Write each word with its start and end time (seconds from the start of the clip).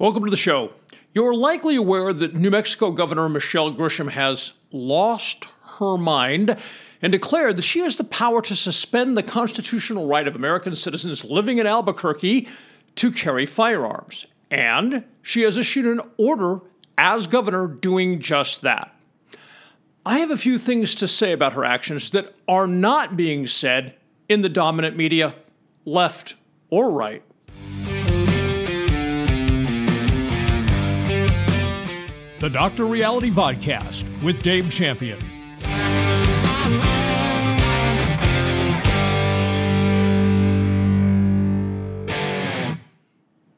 Welcome 0.00 0.24
to 0.26 0.30
the 0.30 0.36
show. 0.36 0.70
You're 1.12 1.34
likely 1.34 1.74
aware 1.74 2.12
that 2.12 2.32
New 2.32 2.50
Mexico 2.50 2.92
Governor 2.92 3.28
Michelle 3.28 3.74
Grisham 3.74 4.10
has 4.10 4.52
lost 4.70 5.46
her 5.80 5.98
mind 5.98 6.56
and 7.02 7.10
declared 7.10 7.56
that 7.56 7.62
she 7.62 7.80
has 7.80 7.96
the 7.96 8.04
power 8.04 8.40
to 8.42 8.54
suspend 8.54 9.16
the 9.16 9.24
constitutional 9.24 10.06
right 10.06 10.28
of 10.28 10.36
American 10.36 10.76
citizens 10.76 11.24
living 11.24 11.58
in 11.58 11.66
Albuquerque 11.66 12.46
to 12.94 13.10
carry 13.10 13.44
firearms. 13.44 14.24
And 14.52 15.02
she 15.20 15.42
has 15.42 15.58
issued 15.58 15.86
an 15.86 16.00
order 16.16 16.60
as 16.96 17.26
governor 17.26 17.66
doing 17.66 18.20
just 18.20 18.60
that. 18.60 18.94
I 20.06 20.20
have 20.20 20.30
a 20.30 20.36
few 20.36 20.58
things 20.58 20.94
to 20.94 21.08
say 21.08 21.32
about 21.32 21.54
her 21.54 21.64
actions 21.64 22.10
that 22.10 22.36
are 22.46 22.68
not 22.68 23.16
being 23.16 23.48
said 23.48 23.96
in 24.28 24.42
the 24.42 24.48
dominant 24.48 24.96
media, 24.96 25.34
left 25.84 26.36
or 26.70 26.88
right. 26.88 27.24
The 32.40 32.48
Dr. 32.48 32.86
Reality 32.86 33.30
Vodcast 33.30 34.22
with 34.22 34.42
Dave 34.42 34.70
Champion. 34.70 35.18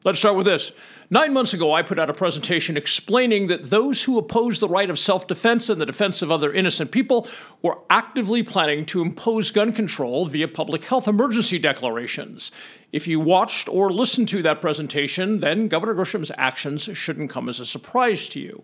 Let's 0.03 0.17
start 0.17 0.35
with 0.35 0.47
this. 0.47 0.71
Nine 1.11 1.31
months 1.31 1.53
ago, 1.53 1.73
I 1.73 1.83
put 1.83 1.99
out 1.99 2.09
a 2.09 2.13
presentation 2.13 2.75
explaining 2.75 3.47
that 3.47 3.69
those 3.69 4.01
who 4.03 4.17
oppose 4.17 4.59
the 4.59 4.67
right 4.67 4.89
of 4.89 4.97
self 4.97 5.27
defense 5.27 5.69
and 5.69 5.79
the 5.79 5.85
defense 5.85 6.23
of 6.23 6.31
other 6.31 6.51
innocent 6.51 6.89
people 6.89 7.27
were 7.61 7.77
actively 7.87 8.41
planning 8.41 8.83
to 8.87 9.03
impose 9.03 9.51
gun 9.51 9.71
control 9.73 10.25
via 10.25 10.47
public 10.47 10.85
health 10.85 11.07
emergency 11.07 11.59
declarations. 11.59 12.51
If 12.91 13.07
you 13.07 13.19
watched 13.19 13.69
or 13.69 13.91
listened 13.91 14.27
to 14.29 14.41
that 14.41 14.59
presentation, 14.59 15.39
then 15.39 15.67
Governor 15.67 15.93
Grisham's 15.93 16.31
actions 16.35 16.89
shouldn't 16.93 17.29
come 17.29 17.47
as 17.47 17.59
a 17.59 17.65
surprise 17.65 18.27
to 18.29 18.39
you. 18.39 18.63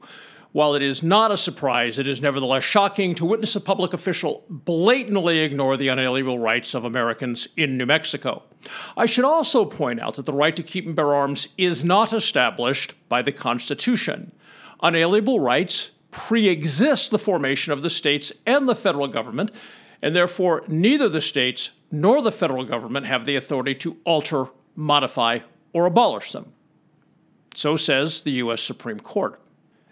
While 0.53 0.75
it 0.75 0.81
is 0.81 1.03
not 1.03 1.31
a 1.31 1.37
surprise, 1.37 1.99
it 1.99 2.07
is 2.07 2.21
nevertheless 2.21 2.63
shocking 2.63 3.13
to 3.15 3.25
witness 3.25 3.55
a 3.55 3.61
public 3.61 3.93
official 3.93 4.45
blatantly 4.49 5.39
ignore 5.39 5.77
the 5.77 5.89
unalienable 5.89 6.39
rights 6.39 6.73
of 6.73 6.85
Americans 6.85 7.47
in 7.57 7.77
New 7.77 7.85
Mexico. 7.85 8.43
I 8.95 9.05
should 9.05 9.25
also 9.25 9.65
point 9.65 9.99
out 9.99 10.15
that 10.15 10.25
the 10.25 10.33
right 10.33 10.55
to 10.55 10.63
keep 10.63 10.85
and 10.85 10.95
bear 10.95 11.13
arms 11.13 11.49
is 11.57 11.83
not 11.83 12.13
established 12.13 12.93
by 13.09 13.21
the 13.21 13.31
Constitution. 13.31 14.31
Unalienable 14.81 15.39
rights 15.39 15.91
pre 16.11 16.47
exist 16.47 17.11
the 17.11 17.19
formation 17.19 17.73
of 17.73 17.81
the 17.81 17.89
states 17.89 18.31
and 18.45 18.67
the 18.67 18.75
federal 18.75 19.07
government, 19.07 19.51
and 20.01 20.15
therefore 20.15 20.63
neither 20.67 21.09
the 21.09 21.21
states 21.21 21.71
nor 21.91 22.21
the 22.21 22.31
federal 22.31 22.63
government 22.63 23.05
have 23.05 23.25
the 23.25 23.35
authority 23.35 23.75
to 23.75 23.97
alter, 24.05 24.47
modify, 24.75 25.39
or 25.73 25.85
abolish 25.85 26.31
them. 26.31 26.53
So 27.53 27.75
says 27.75 28.21
the 28.21 28.31
U.S. 28.31 28.61
Supreme 28.61 28.99
Court. 28.99 29.41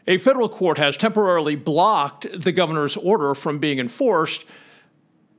A 0.08 0.18
federal 0.18 0.50
court 0.50 0.78
has 0.78 0.98
temporarily 0.98 1.56
blocked 1.56 2.28
the 2.40 2.52
governor's 2.52 2.96
order 2.96 3.34
from 3.34 3.58
being 3.58 3.80
enforced, 3.80 4.46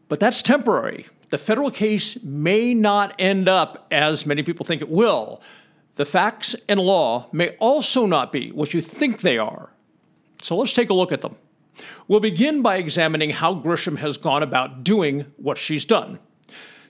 but 0.09 0.19
that's 0.19 0.43
temporary. 0.43 1.07
The 1.31 1.39
federal 1.39 1.71
case 1.71 2.21
may 2.23 2.75
not 2.75 3.15
end 3.19 3.49
up 3.49 3.87
as 3.91 4.27
many 4.27 4.43
people 4.43 4.67
think 4.67 4.83
it 4.83 4.89
will. 4.89 5.41
The 5.95 6.05
facts 6.05 6.55
and 6.69 6.81
law 6.81 7.29
may 7.33 7.51
also 7.59 8.07
not 8.07 8.33
be 8.33 8.51
what 8.51 8.75
you 8.75 8.81
think 8.81 9.21
they 9.21 9.39
are. 9.39 9.71
So 10.43 10.57
let's 10.57 10.73
take 10.73 10.91
a 10.91 10.95
look 10.95 11.13
at 11.13 11.23
them. 11.23 11.37
We'll 12.09 12.21
begin 12.21 12.63
by 12.63 12.77
examining 12.77 13.31
how 13.31 13.55
Grisham 13.55 13.99
has 13.99 14.19
gone 14.19 14.43
about 14.43 14.85
doing 14.85 15.27
what 15.37 15.59
she's 15.59 15.85
done. 15.85 16.19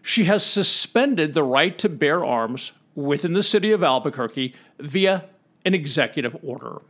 She 0.02 0.24
has 0.24 0.44
suspended 0.44 1.34
the 1.34 1.42
right 1.42 1.76
to 1.78 1.88
bear 1.88 2.24
arms 2.24 2.72
within 2.94 3.32
the 3.32 3.42
city 3.42 3.72
of 3.72 3.82
Albuquerque 3.82 4.54
via 4.78 5.24
an 5.64 5.74
executive 5.74 6.36
order. 6.42 6.80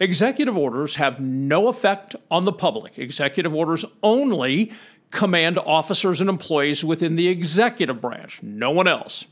Executive 0.00 0.56
orders 0.56 0.96
have 0.96 1.20
no 1.20 1.68
effect 1.68 2.16
on 2.30 2.44
the 2.44 2.52
public. 2.52 2.98
Executive 2.98 3.54
orders 3.54 3.84
only 4.02 4.72
command 5.10 5.58
officers 5.58 6.20
and 6.20 6.28
employees 6.28 6.84
within 6.84 7.16
the 7.16 7.28
executive 7.28 8.00
branch, 8.00 8.42
no 8.42 8.70
one 8.70 8.86
else. 8.86 9.26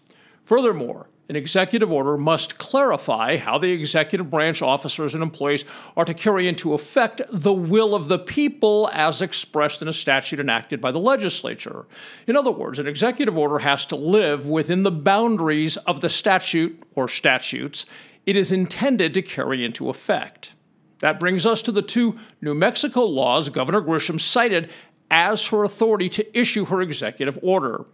Furthermore, 0.44 1.08
an 1.28 1.34
executive 1.34 1.90
order 1.90 2.16
must 2.16 2.56
clarify 2.56 3.36
how 3.36 3.58
the 3.58 3.72
executive 3.72 4.30
branch 4.30 4.62
officers 4.62 5.12
and 5.12 5.24
employees 5.24 5.64
are 5.96 6.04
to 6.04 6.14
carry 6.14 6.46
into 6.46 6.72
effect 6.72 7.20
the 7.30 7.52
will 7.52 7.96
of 7.96 8.06
the 8.06 8.18
people 8.18 8.88
as 8.92 9.20
expressed 9.20 9.82
in 9.82 9.88
a 9.88 9.92
statute 9.92 10.38
enacted 10.38 10.80
by 10.80 10.92
the 10.92 11.00
legislature. 11.00 11.84
In 12.28 12.36
other 12.36 12.52
words, 12.52 12.78
an 12.78 12.86
executive 12.86 13.36
order 13.36 13.58
has 13.58 13.84
to 13.86 13.96
live 13.96 14.46
within 14.46 14.84
the 14.84 14.92
boundaries 14.92 15.76
of 15.78 16.00
the 16.00 16.08
statute 16.08 16.80
or 16.94 17.08
statutes 17.08 17.86
it 18.26 18.36
is 18.36 18.52
intended 18.52 19.14
to 19.14 19.22
carry 19.22 19.64
into 19.64 19.88
effect. 19.88 20.54
That 20.98 21.20
brings 21.20 21.46
us 21.46 21.62
to 21.62 21.72
the 21.72 21.82
two 21.82 22.16
New 22.40 22.54
Mexico 22.54 23.04
laws 23.04 23.48
Governor 23.48 23.80
Grisham 23.80 24.20
cited 24.20 24.70
as 25.10 25.46
her 25.48 25.62
authority 25.62 26.08
to 26.10 26.38
issue 26.38 26.66
her 26.66 26.82
executive 26.82 27.38
order. 27.42 27.86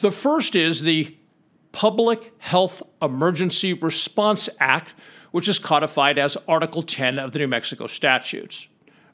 The 0.00 0.12
first 0.12 0.54
is 0.54 0.82
the 0.82 1.16
Public 1.72 2.32
Health 2.38 2.82
Emergency 3.02 3.72
Response 3.72 4.48
Act, 4.60 4.94
which 5.32 5.48
is 5.48 5.58
codified 5.58 6.18
as 6.18 6.36
Article 6.46 6.82
10 6.82 7.18
of 7.18 7.32
the 7.32 7.40
New 7.40 7.48
Mexico 7.48 7.86
statutes. 7.86 8.68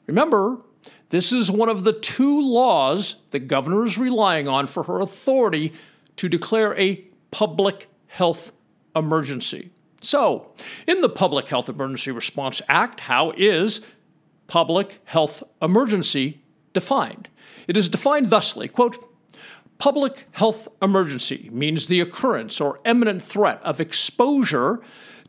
Remember, 0.07 0.61
this 1.09 1.33
is 1.33 1.51
one 1.51 1.69
of 1.69 1.83
the 1.83 1.93
two 1.93 2.41
laws 2.41 3.15
the 3.31 3.39
governor 3.39 3.85
is 3.85 3.97
relying 3.97 4.47
on 4.47 4.67
for 4.67 4.83
her 4.83 4.99
authority 4.99 5.73
to 6.17 6.29
declare 6.29 6.77
a 6.79 7.03
public 7.31 7.89
health 8.07 8.53
emergency. 8.95 9.71
So, 10.05 10.51
in 10.85 11.01
the 11.01 11.09
Public 11.09 11.49
Health 11.49 11.67
Emergency 11.67 12.11
Response 12.11 12.61
Act, 12.69 12.99
how 12.99 13.33
is 13.35 13.81
public 14.45 15.01
health 15.05 15.41
emergency 15.63 16.43
defined? 16.73 17.27
It 17.67 17.75
is 17.75 17.89
defined 17.89 18.27
thusly, 18.27 18.67
quote, 18.67 19.03
Public 19.79 20.27
health 20.33 20.67
emergency 20.79 21.49
means 21.51 21.87
the 21.87 22.01
occurrence 22.01 22.61
or 22.61 22.79
imminent 22.85 23.23
threat 23.23 23.59
of 23.63 23.81
exposure 23.81 24.79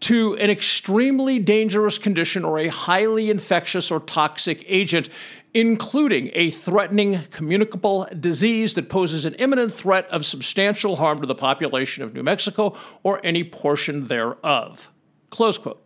to 0.00 0.36
an 0.36 0.50
extremely 0.50 1.38
dangerous 1.38 1.96
condition 1.96 2.44
or 2.44 2.58
a 2.58 2.68
highly 2.68 3.30
infectious 3.30 3.90
or 3.90 4.00
toxic 4.00 4.62
agent, 4.68 5.08
including 5.56 6.30
a 6.34 6.50
threatening 6.50 7.18
communicable 7.30 8.06
disease 8.20 8.74
that 8.74 8.90
poses 8.90 9.24
an 9.24 9.32
imminent 9.36 9.72
threat 9.72 10.06
of 10.10 10.26
substantial 10.26 10.96
harm 10.96 11.18
to 11.18 11.26
the 11.26 11.34
population 11.34 12.04
of 12.04 12.12
New 12.12 12.22
Mexico 12.22 12.76
or 13.02 13.24
any 13.24 13.42
portion 13.42 14.08
thereof. 14.08 14.90
Close 15.30 15.56
quote. 15.56 15.82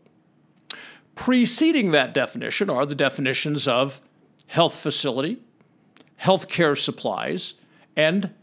Preceding 1.15 1.93
that 1.93 2.13
definition 2.13 2.69
are 2.69 2.85
the 2.85 2.97
definitions 2.97 3.69
of 3.69 4.01
health 4.49 4.75
facility, 4.75 5.39
healthcare 6.21 6.77
supplies, 6.77 7.55
and 7.95 8.35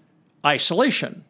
isolation. 0.46 1.26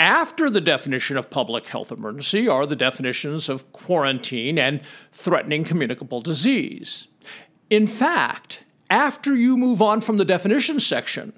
After 0.00 0.50
the 0.50 0.60
definition 0.60 1.16
of 1.16 1.30
public 1.30 1.68
health 1.68 1.92
emergency 1.92 2.48
are 2.48 2.66
the 2.66 2.74
definitions 2.74 3.48
of 3.48 3.70
quarantine 3.70 4.58
and 4.58 4.80
threatening 5.12 5.62
communicable 5.62 6.20
disease. 6.20 7.06
In 7.70 7.86
fact, 7.86 8.64
after 8.92 9.34
you 9.34 9.56
move 9.56 9.80
on 9.80 10.02
from 10.02 10.18
the 10.18 10.24
definition 10.24 10.78
section, 10.78 11.32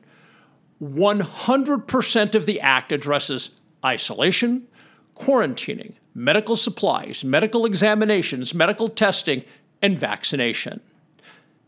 100% 0.83 2.35
of 2.35 2.47
the 2.47 2.61
Act 2.61 2.91
addresses 2.91 3.51
isolation, 3.85 4.67
quarantining, 5.15 5.93
medical 6.17 6.57
supplies, 6.57 7.23
medical 7.23 7.65
examinations, 7.65 8.53
medical 8.53 8.89
testing, 8.89 9.45
and 9.81 9.97
vaccination. 9.97 10.81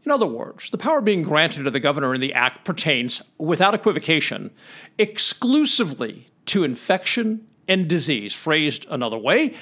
In 0.04 0.10
other 0.10 0.26
words, 0.26 0.70
the 0.70 0.78
power 0.78 1.00
being 1.00 1.22
granted 1.22 1.62
to 1.62 1.70
the 1.70 1.78
governor 1.78 2.14
in 2.14 2.20
the 2.20 2.34
Act 2.34 2.64
pertains, 2.64 3.22
without 3.38 3.72
equivocation, 3.72 4.50
exclusively 4.98 6.26
to 6.47 6.64
infection 6.64 7.47
and 7.68 7.88
disease. 7.88 8.32
Phrased 8.32 8.86
another 8.91 9.18
way, 9.18 9.54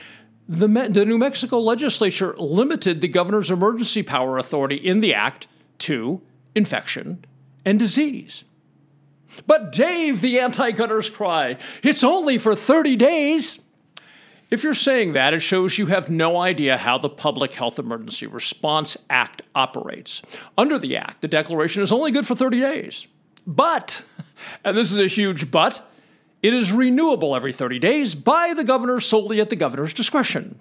the, 0.49 0.69
the, 0.69 1.05
New 1.05 1.19
Mexico 1.19 1.59
legislature 1.59 2.35
limited 2.39 3.03
the 3.03 3.09
governor's 3.09 3.51
emergency 3.51 4.03
power 4.03 4.39
authority 4.39 4.77
in 4.77 5.01
the 5.01 5.13
act 5.13 5.49
to 5.79 6.21
infection 6.55 7.25
and 7.65 7.79
disease. 7.79 8.45
But 9.47 9.73
Dave, 9.73 10.21
the 10.21 10.39
anti 10.39 10.71
gunners 10.71 11.11
cry, 11.11 11.57
it's 11.83 12.05
only 12.05 12.39
for 12.39 12.55
30 12.55 12.97
days. 12.97 13.59
If 14.51 14.63
you're 14.63 14.75
saying 14.75 15.15
that, 15.15 15.35
it 15.35 15.41
shows 15.41 15.79
you 15.79 15.87
have 15.87 16.11
no 16.11 16.39
idea 16.39 16.77
how 16.77 16.99
the 16.99 17.09
Public 17.09 17.55
Health 17.55 17.79
Emergency 17.79 18.27
Response 18.27 18.97
Act 19.11 19.43
operates. 19.55 20.23
Under 20.57 20.79
the 20.79 20.97
Act, 20.97 21.23
the 21.23 21.29
declaration 21.29 21.83
is 21.83 21.91
only 21.91 22.13
good 22.13 22.27
for 22.27 22.37
30 22.37 22.61
days. 22.61 23.09
But, 23.47 24.03
and 24.65 24.77
this 24.77 24.93
is 24.93 25.01
a 25.01 25.09
huge 25.09 25.51
but, 25.51 25.91
it 26.43 26.55
is 26.55 26.71
renewable 26.71 27.35
every 27.35 27.53
30 27.53 27.79
days 27.79 28.15
by 28.15 28.53
the 28.55 28.65
governor 28.65 29.01
solely 29.01 29.41
at 29.41 29.51
the 29.51 29.57
governor's 29.57 29.95
discretion. 29.95 30.61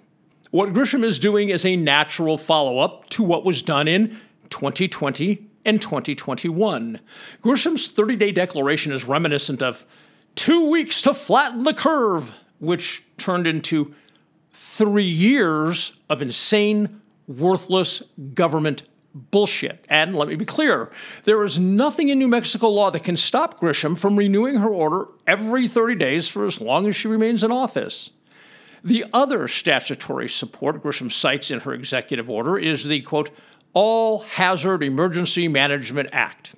What 0.50 0.72
Grisham 0.72 1.04
is 1.04 1.18
doing 1.18 1.50
is 1.50 1.64
a 1.64 1.76
natural 1.76 2.38
follow 2.38 2.78
up 2.78 3.08
to 3.10 3.22
what 3.22 3.44
was 3.44 3.62
done 3.62 3.86
in 3.86 4.18
2020 4.54 5.48
and 5.64 5.82
2021. 5.82 7.00
Grisham's 7.42 7.88
30 7.88 8.14
day 8.14 8.30
declaration 8.30 8.92
is 8.92 9.04
reminiscent 9.04 9.60
of 9.60 9.84
two 10.36 10.70
weeks 10.70 11.02
to 11.02 11.12
flatten 11.12 11.64
the 11.64 11.74
curve, 11.74 12.32
which 12.60 13.02
turned 13.18 13.48
into 13.48 13.92
three 14.52 15.02
years 15.02 15.94
of 16.08 16.22
insane, 16.22 17.00
worthless 17.26 18.00
government 18.34 18.84
bullshit. 19.12 19.84
And 19.88 20.14
let 20.14 20.28
me 20.28 20.36
be 20.36 20.44
clear 20.44 20.88
there 21.24 21.42
is 21.44 21.58
nothing 21.58 22.08
in 22.08 22.20
New 22.20 22.28
Mexico 22.28 22.68
law 22.68 22.92
that 22.92 23.02
can 23.02 23.16
stop 23.16 23.58
Grisham 23.58 23.98
from 23.98 24.16
renewing 24.16 24.58
her 24.58 24.68
order 24.68 25.08
every 25.26 25.66
30 25.66 25.96
days 25.96 26.28
for 26.28 26.46
as 26.46 26.60
long 26.60 26.86
as 26.86 26.94
she 26.94 27.08
remains 27.08 27.42
in 27.42 27.50
office. 27.50 28.10
The 28.84 29.06
other 29.14 29.48
statutory 29.48 30.28
support 30.28 30.82
Grisham 30.82 31.10
cites 31.10 31.50
in 31.50 31.60
her 31.60 31.72
executive 31.72 32.28
order 32.28 32.58
is 32.58 32.84
the 32.84 33.00
quote, 33.00 33.30
All 33.74 34.20
Hazard 34.20 34.82
Emergency 34.82 35.48
Management 35.48 36.08
Act. 36.12 36.54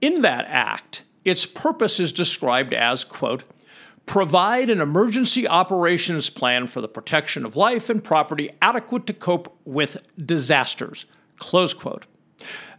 In 0.00 0.22
that 0.22 0.44
act, 0.46 1.04
its 1.24 1.46
purpose 1.46 1.98
is 1.98 2.12
described 2.12 2.72
as, 2.72 3.02
quote, 3.02 3.44
provide 4.06 4.70
an 4.70 4.80
emergency 4.80 5.48
operations 5.48 6.30
plan 6.30 6.66
for 6.66 6.80
the 6.80 6.88
protection 6.88 7.44
of 7.44 7.56
life 7.56 7.90
and 7.90 8.04
property 8.04 8.50
adequate 8.62 9.06
to 9.06 9.12
cope 9.12 9.58
with 9.64 9.98
disasters, 10.24 11.06
close 11.38 11.74
quote. 11.74 12.06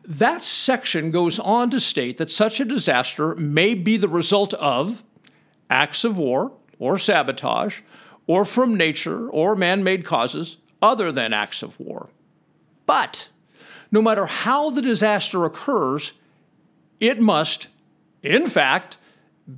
That 0.04 0.44
section 0.44 1.12
goes 1.12 1.40
on 1.40 1.70
to 1.72 1.80
state 1.80 2.18
that 2.18 2.32
such 2.32 2.60
a 2.60 2.66
disaster 2.66 3.36
may 3.36 3.74
be 3.74 3.98
the 3.98 4.08
result 4.08 4.54
of 4.56 5.04
acts 5.70 6.04
of 6.04 6.18
war 6.18 6.52
or 6.80 6.98
sabotage, 6.98 7.82
or 8.26 8.46
from 8.46 8.78
nature 8.78 9.30
or 9.30 9.56
man 9.56 9.84
made 9.84 10.06
causes 10.06 10.58
other 10.82 11.12
than 11.12 11.34
acts 11.34 11.62
of 11.62 11.80
war. 11.80 12.10
But 12.86 13.30
no 13.92 14.02
matter 14.02 14.26
how 14.26 14.70
the 14.70 14.82
disaster 14.82 15.46
occurs, 15.46 16.14
it 17.00 17.20
must, 17.20 17.68
in 18.22 18.48
fact, 18.48 18.98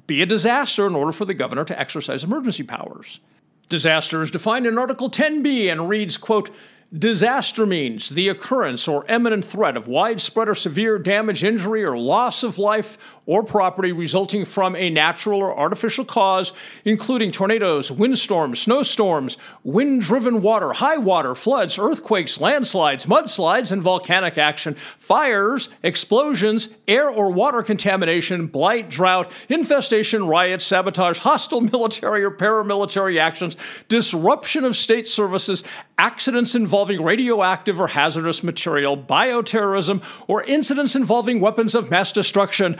be 0.07 0.21
a 0.21 0.25
disaster 0.25 0.87
in 0.87 0.95
order 0.95 1.11
for 1.11 1.25
the 1.25 1.33
governor 1.33 1.65
to 1.65 1.79
exercise 1.79 2.23
emergency 2.23 2.63
powers. 2.63 3.19
Disaster 3.67 4.21
is 4.21 4.31
defined 4.31 4.65
in 4.65 4.77
Article 4.77 5.09
10b 5.09 5.71
and 5.71 5.89
reads, 5.89 6.17
quote, 6.17 6.49
Disaster 6.97 7.65
means 7.65 8.09
the 8.09 8.27
occurrence 8.27 8.85
or 8.85 9.05
imminent 9.07 9.45
threat 9.45 9.77
of 9.77 9.87
widespread 9.87 10.49
or 10.49 10.55
severe 10.55 10.99
damage, 10.99 11.41
injury, 11.41 11.85
or 11.85 11.97
loss 11.97 12.43
of 12.43 12.57
life 12.57 12.97
or 13.25 13.43
property 13.43 13.91
resulting 13.91 14.45
from 14.45 14.75
a 14.75 14.89
natural 14.89 15.39
or 15.39 15.57
artificial 15.57 16.03
cause, 16.03 16.53
including 16.85 17.31
tornadoes, 17.31 17.91
windstorms, 17.91 18.59
snowstorms, 18.59 19.37
wind 19.63 20.01
driven 20.01 20.41
water, 20.41 20.73
high 20.73 20.97
water, 20.97 21.35
floods, 21.35 21.77
earthquakes, 21.77 22.39
landslides, 22.41 23.05
mudslides, 23.05 23.71
and 23.71 23.81
volcanic 23.81 24.37
action, 24.37 24.73
fires, 24.97 25.69
explosions, 25.83 26.69
air 26.87 27.09
or 27.09 27.31
water 27.31 27.61
contamination, 27.61 28.47
blight, 28.47 28.89
drought, 28.89 29.31
infestation, 29.49 30.25
riots, 30.25 30.65
sabotage, 30.65 31.19
hostile 31.19 31.61
military 31.71 32.23
or 32.23 32.31
paramilitary 32.31 33.19
actions, 33.19 33.55
disruption 33.87 34.65
of 34.65 34.75
state 34.75 35.07
services, 35.07 35.63
accidents 35.97 36.55
involving 36.55 37.03
radioactive 37.03 37.79
or 37.79 37.87
hazardous 37.87 38.43
material, 38.43 38.97
bioterrorism, 38.97 40.03
or 40.27 40.43
incidents 40.43 40.95
involving 40.95 41.39
weapons 41.39 41.75
of 41.75 41.91
mass 41.91 42.11
destruction. 42.11 42.77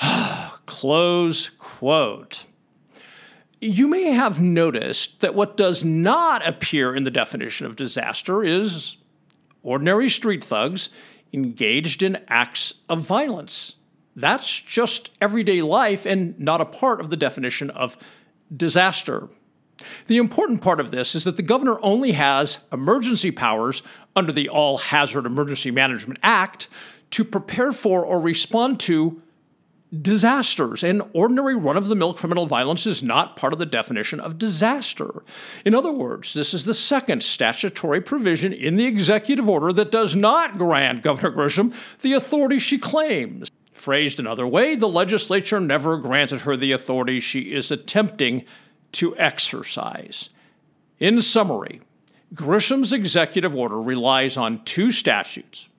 Close 0.66 1.50
quote. 1.58 2.46
You 3.60 3.88
may 3.88 4.12
have 4.12 4.40
noticed 4.40 5.20
that 5.20 5.34
what 5.34 5.56
does 5.56 5.84
not 5.84 6.46
appear 6.46 6.94
in 6.94 7.02
the 7.02 7.10
definition 7.10 7.66
of 7.66 7.76
disaster 7.76 8.42
is 8.42 8.96
ordinary 9.62 10.08
street 10.08 10.42
thugs 10.42 10.88
engaged 11.32 12.02
in 12.02 12.24
acts 12.28 12.74
of 12.88 13.00
violence. 13.00 13.76
That's 14.16 14.60
just 14.60 15.10
everyday 15.20 15.62
life 15.62 16.06
and 16.06 16.38
not 16.38 16.60
a 16.60 16.64
part 16.64 17.00
of 17.00 17.10
the 17.10 17.16
definition 17.16 17.70
of 17.70 17.96
disaster. 18.54 19.28
The 20.06 20.18
important 20.18 20.62
part 20.62 20.80
of 20.80 20.90
this 20.90 21.14
is 21.14 21.24
that 21.24 21.36
the 21.36 21.42
governor 21.42 21.78
only 21.82 22.12
has 22.12 22.58
emergency 22.72 23.30
powers 23.30 23.82
under 24.16 24.32
the 24.32 24.48
All 24.48 24.78
Hazard 24.78 25.26
Emergency 25.26 25.70
Management 25.70 26.18
Act 26.22 26.68
to 27.12 27.24
prepare 27.24 27.72
for 27.72 28.04
or 28.04 28.20
respond 28.20 28.80
to 28.80 29.22
disasters, 29.98 30.84
and 30.84 31.02
ordinary 31.12 31.56
run 31.56 31.76
of 31.76 31.88
the 31.88 31.94
mill 31.94 32.14
criminal 32.14 32.46
violence 32.46 32.86
is 32.86 33.02
not 33.02 33.36
part 33.36 33.52
of 33.52 33.58
the 33.58 33.66
definition 33.66 34.20
of 34.20 34.38
disaster. 34.38 35.22
In 35.64 35.74
other 35.74 35.90
words, 35.90 36.32
this 36.34 36.54
is 36.54 36.64
the 36.64 36.74
second 36.74 37.22
statutory 37.22 38.00
provision 38.00 38.52
in 38.52 38.76
the 38.76 38.86
executive 38.86 39.48
order 39.48 39.72
that 39.72 39.90
does 39.90 40.14
not 40.14 40.58
grant 40.58 41.02
Governor 41.02 41.32
Grisham 41.32 41.74
the 42.02 42.12
authority 42.12 42.58
she 42.58 42.78
claims. 42.78 43.50
Phrased 43.72 44.20
another 44.20 44.46
way, 44.46 44.74
the 44.74 44.86
legislature 44.86 45.58
never 45.58 45.96
granted 45.96 46.42
her 46.42 46.54
the 46.54 46.72
authority 46.72 47.18
she 47.18 47.54
is 47.54 47.70
attempting 47.70 48.44
to 48.92 49.16
exercise. 49.16 50.28
In 50.98 51.22
summary, 51.22 51.80
Grisham's 52.34 52.92
executive 52.92 53.56
order 53.56 53.80
relies 53.80 54.36
on 54.36 54.62
two 54.64 54.92
statutes, 54.92 55.69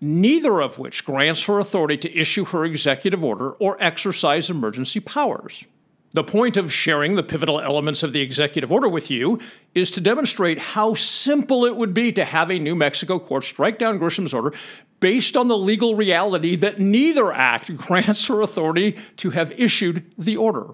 neither 0.00 0.60
of 0.60 0.78
which 0.78 1.04
grants 1.04 1.44
her 1.44 1.58
authority 1.58 1.96
to 1.96 2.16
issue 2.16 2.44
her 2.46 2.64
executive 2.64 3.24
order 3.24 3.50
or 3.52 3.76
exercise 3.82 4.50
emergency 4.50 5.00
powers. 5.00 5.64
The 6.12 6.24
point 6.24 6.56
of 6.56 6.72
sharing 6.72 7.14
the 7.14 7.22
pivotal 7.22 7.60
elements 7.60 8.02
of 8.02 8.12
the 8.12 8.22
executive 8.22 8.72
order 8.72 8.88
with 8.88 9.10
you 9.10 9.38
is 9.74 9.90
to 9.90 10.00
demonstrate 10.00 10.58
how 10.58 10.94
simple 10.94 11.66
it 11.66 11.76
would 11.76 11.92
be 11.92 12.10
to 12.12 12.24
have 12.24 12.50
a 12.50 12.58
New 12.58 12.74
Mexico 12.74 13.18
court 13.18 13.44
strike 13.44 13.78
down 13.78 13.98
Grisham's 13.98 14.32
order 14.32 14.54
based 15.00 15.36
on 15.36 15.48
the 15.48 15.58
legal 15.58 15.94
reality 15.94 16.56
that 16.56 16.80
neither 16.80 17.32
act 17.32 17.76
grants 17.76 18.26
her 18.28 18.40
authority 18.40 18.96
to 19.18 19.30
have 19.30 19.52
issued 19.60 20.10
the 20.16 20.36
order. 20.36 20.68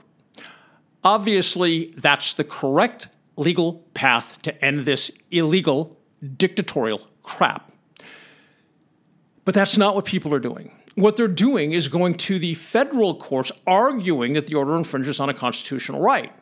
Obviously, 1.03 1.93
that's 1.97 2.35
the 2.35 2.45
correct 2.45 3.09
legal 3.37 3.85
path 3.95 4.41
to 4.43 4.65
end 4.65 4.81
this 4.85 5.11
illegal 5.31 5.99
dictatorial 6.37 7.09
crap. 7.25 7.72
But 9.45 9.55
that's 9.55 9.77
not 9.77 9.95
what 9.95 10.05
people 10.05 10.33
are 10.33 10.41
doing. 10.41 10.73
What 10.95 11.17
they're 11.17 11.29
doing 11.29 11.73
is 11.73 11.89
going 11.89 12.17
to 12.19 12.39
the 12.39 12.55
federal 12.55 13.17
courts 13.17 13.51
arguing 13.67 14.35
that 14.35 14.47
the 14.47 14.55
order 14.55 14.77
infringes 14.77 15.19
on 15.19 15.29
a 15.29 15.35
constitutional 15.35 16.01
right. 16.01 16.33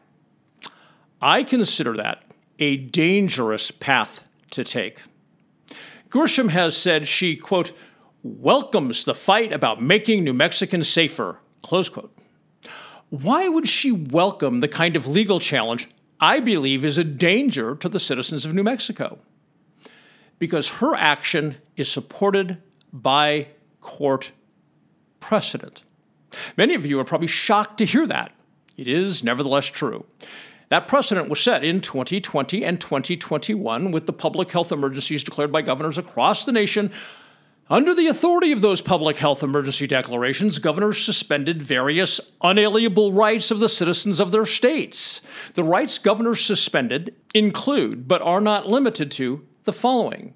I 1.22 1.44
consider 1.44 1.96
that 1.96 2.24
a 2.58 2.76
dangerous 2.76 3.70
path 3.70 4.24
to 4.50 4.64
take. 4.64 5.00
Grisham 6.10 6.50
has 6.50 6.76
said 6.76 7.06
she, 7.06 7.36
quote, 7.36 7.72
welcomes 8.22 9.04
the 9.04 9.14
fight 9.14 9.52
about 9.52 9.82
making 9.82 10.24
New 10.24 10.34
Mexicans 10.34 10.88
safer, 10.88 11.38
close 11.62 11.88
quote. 11.88 12.14
Why 13.08 13.48
would 13.48 13.68
she 13.68 13.90
welcome 13.90 14.60
the 14.60 14.68
kind 14.68 14.96
of 14.96 15.06
legal 15.06 15.40
challenge 15.40 15.88
I 16.20 16.40
believe 16.40 16.84
is 16.84 16.98
a 16.98 17.04
danger 17.04 17.74
to 17.76 17.88
the 17.88 18.00
citizens 18.00 18.44
of 18.44 18.52
New 18.52 18.62
Mexico? 18.62 19.18
Because 20.38 20.68
her 20.68 20.94
action 20.94 21.56
is 21.76 21.90
supported 21.90 22.62
by 22.92 23.48
court 23.80 24.32
precedent. 25.20 25.82
Many 26.56 26.74
of 26.74 26.86
you 26.86 26.98
are 27.00 27.04
probably 27.04 27.26
shocked 27.26 27.78
to 27.78 27.84
hear 27.84 28.06
that. 28.06 28.32
It 28.76 28.88
is 28.88 29.22
nevertheless 29.22 29.66
true. 29.66 30.06
That 30.68 30.86
precedent 30.86 31.28
was 31.28 31.40
set 31.40 31.64
in 31.64 31.80
2020 31.80 32.64
and 32.64 32.80
2021 32.80 33.90
with 33.90 34.06
the 34.06 34.12
public 34.12 34.52
health 34.52 34.70
emergencies 34.70 35.24
declared 35.24 35.50
by 35.50 35.62
governors 35.62 35.98
across 35.98 36.44
the 36.44 36.52
nation 36.52 36.92
under 37.70 37.94
the 37.94 38.08
authority 38.08 38.50
of 38.50 38.62
those 38.62 38.82
public 38.82 39.18
health 39.18 39.44
emergency 39.44 39.86
declarations, 39.86 40.58
governors 40.58 41.04
suspended 41.04 41.62
various 41.62 42.20
unalienable 42.42 43.12
rights 43.12 43.52
of 43.52 43.60
the 43.60 43.68
citizens 43.68 44.18
of 44.18 44.32
their 44.32 44.44
states. 44.44 45.20
The 45.54 45.62
rights 45.62 45.96
governors 45.96 46.44
suspended 46.44 47.14
include, 47.32 48.08
but 48.08 48.22
are 48.22 48.40
not 48.40 48.66
limited 48.66 49.12
to, 49.12 49.46
the 49.62 49.72
following. 49.72 50.34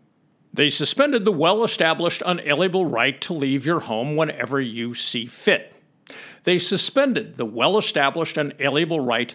They 0.54 0.70
suspended 0.70 1.24
the 1.24 1.32
well 1.32 1.64
established 1.64 2.22
unalienable 2.24 2.86
right 2.86 3.20
to 3.22 3.32
leave 3.32 3.66
your 3.66 3.80
home 3.80 4.16
whenever 4.16 4.60
you 4.60 4.94
see 4.94 5.26
fit. 5.26 5.76
They 6.44 6.58
suspended 6.58 7.34
the 7.34 7.44
well 7.44 7.76
established 7.76 8.36
unalienable 8.36 9.00
right 9.00 9.34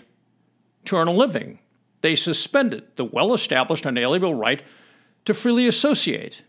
to 0.85 0.95
earn 0.95 1.07
a 1.07 1.13
living. 1.13 1.59
They 2.01 2.15
suspended 2.15 2.95
the 2.95 3.05
well 3.05 3.33
established 3.33 3.85
unalienable 3.85 4.33
right 4.33 4.63
to 5.25 5.33
freely 5.33 5.67
associate 5.67 6.43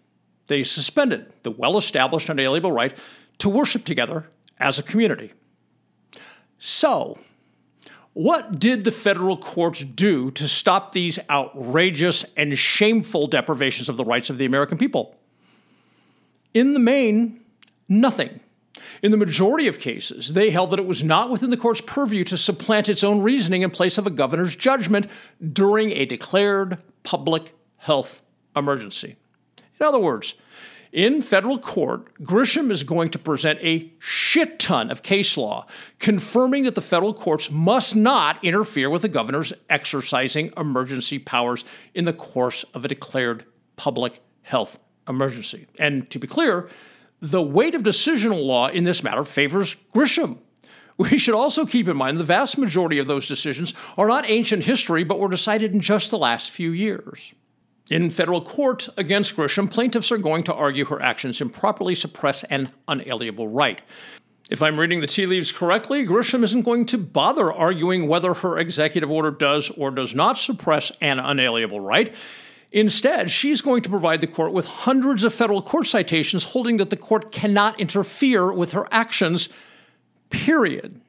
they 0.50 0.64
suspended 0.64 1.32
the 1.44 1.52
well 1.52 1.78
established 1.78 2.28
unalienable 2.28 2.72
right 2.72 2.98
to 3.38 3.48
worship 3.48 3.84
together 3.84 4.26
as 4.58 4.80
a 4.80 4.82
community. 4.82 5.32
So, 6.58 7.20
what 8.12 8.58
did 8.58 8.84
the 8.84 8.90
federal 8.90 9.36
courts 9.36 9.80
do 9.80 10.30
to 10.32 10.48
stop 10.48 10.92
these 10.92 11.18
outrageous 11.28 12.24
and 12.36 12.58
shameful 12.58 13.26
deprivations 13.28 13.88
of 13.88 13.96
the 13.96 14.04
rights 14.04 14.30
of 14.30 14.38
the 14.38 14.44
American 14.44 14.78
people? 14.78 15.16
In 16.52 16.72
the 16.72 16.80
main, 16.80 17.40
nothing. 17.88 18.40
In 19.02 19.12
the 19.12 19.16
majority 19.16 19.66
of 19.68 19.78
cases, 19.78 20.32
they 20.32 20.50
held 20.50 20.70
that 20.72 20.78
it 20.78 20.86
was 20.86 21.04
not 21.04 21.30
within 21.30 21.50
the 21.50 21.56
court's 21.56 21.80
purview 21.80 22.24
to 22.24 22.36
supplant 22.36 22.88
its 22.88 23.04
own 23.04 23.22
reasoning 23.22 23.62
in 23.62 23.70
place 23.70 23.96
of 23.96 24.06
a 24.06 24.10
governor's 24.10 24.56
judgment 24.56 25.06
during 25.52 25.90
a 25.92 26.04
declared 26.04 26.78
public 27.02 27.54
health 27.76 28.22
emergency. 28.54 29.16
In 29.80 29.86
other 29.86 29.98
words, 29.98 30.34
In 30.92 31.22
federal 31.22 31.58
court, 31.58 32.20
Grisham 32.20 32.70
is 32.70 32.82
going 32.82 33.10
to 33.10 33.18
present 33.18 33.60
a 33.62 33.92
shit 34.00 34.58
ton 34.58 34.90
of 34.90 35.04
case 35.04 35.36
law 35.36 35.66
confirming 36.00 36.64
that 36.64 36.74
the 36.74 36.80
federal 36.80 37.14
courts 37.14 37.48
must 37.48 37.94
not 37.94 38.42
interfere 38.44 38.90
with 38.90 39.02
the 39.02 39.08
governor's 39.08 39.52
exercising 39.68 40.52
emergency 40.56 41.20
powers 41.20 41.64
in 41.94 42.06
the 42.06 42.12
course 42.12 42.64
of 42.74 42.84
a 42.84 42.88
declared 42.88 43.44
public 43.76 44.20
health 44.42 44.80
emergency. 45.08 45.66
And 45.78 46.10
to 46.10 46.18
be 46.18 46.26
clear, 46.26 46.68
the 47.20 47.42
weight 47.42 47.76
of 47.76 47.82
decisional 47.82 48.44
law 48.44 48.68
in 48.68 48.82
this 48.82 49.02
matter 49.04 49.24
favors 49.24 49.76
Grisham. 49.94 50.38
We 50.98 51.16
should 51.16 51.34
also 51.34 51.64
keep 51.64 51.88
in 51.88 51.96
mind 51.96 52.18
the 52.18 52.24
vast 52.24 52.58
majority 52.58 52.98
of 52.98 53.06
those 53.06 53.26
decisions 53.26 53.72
are 53.96 54.06
not 54.06 54.28
ancient 54.28 54.64
history, 54.64 55.02
but 55.02 55.18
were 55.18 55.30
decided 55.30 55.72
in 55.72 55.80
just 55.80 56.10
the 56.10 56.18
last 56.18 56.50
few 56.50 56.72
years. 56.72 57.32
In 57.90 58.08
federal 58.08 58.40
court 58.40 58.88
against 58.96 59.34
Grisham, 59.34 59.68
plaintiffs 59.68 60.12
are 60.12 60.18
going 60.18 60.44
to 60.44 60.54
argue 60.54 60.84
her 60.84 61.02
actions 61.02 61.40
improperly 61.40 61.96
suppress 61.96 62.44
an 62.44 62.70
unalienable 62.86 63.48
right. 63.48 63.82
If 64.48 64.62
I'm 64.62 64.78
reading 64.78 65.00
the 65.00 65.08
tea 65.08 65.26
leaves 65.26 65.50
correctly, 65.50 66.06
Grisham 66.06 66.44
isn't 66.44 66.62
going 66.62 66.86
to 66.86 66.98
bother 66.98 67.52
arguing 67.52 68.06
whether 68.06 68.32
her 68.32 68.58
executive 68.58 69.10
order 69.10 69.32
does 69.32 69.70
or 69.70 69.90
does 69.90 70.14
not 70.14 70.38
suppress 70.38 70.92
an 71.00 71.18
unalienable 71.18 71.80
right. 71.80 72.14
Instead, 72.70 73.28
she's 73.28 73.60
going 73.60 73.82
to 73.82 73.88
provide 73.88 74.20
the 74.20 74.26
court 74.28 74.52
with 74.52 74.66
hundreds 74.66 75.24
of 75.24 75.34
federal 75.34 75.60
court 75.60 75.88
citations 75.88 76.44
holding 76.44 76.76
that 76.76 76.90
the 76.90 76.96
court 76.96 77.32
cannot 77.32 77.78
interfere 77.80 78.52
with 78.52 78.70
her 78.70 78.86
actions, 78.92 79.48
period. 80.30 81.00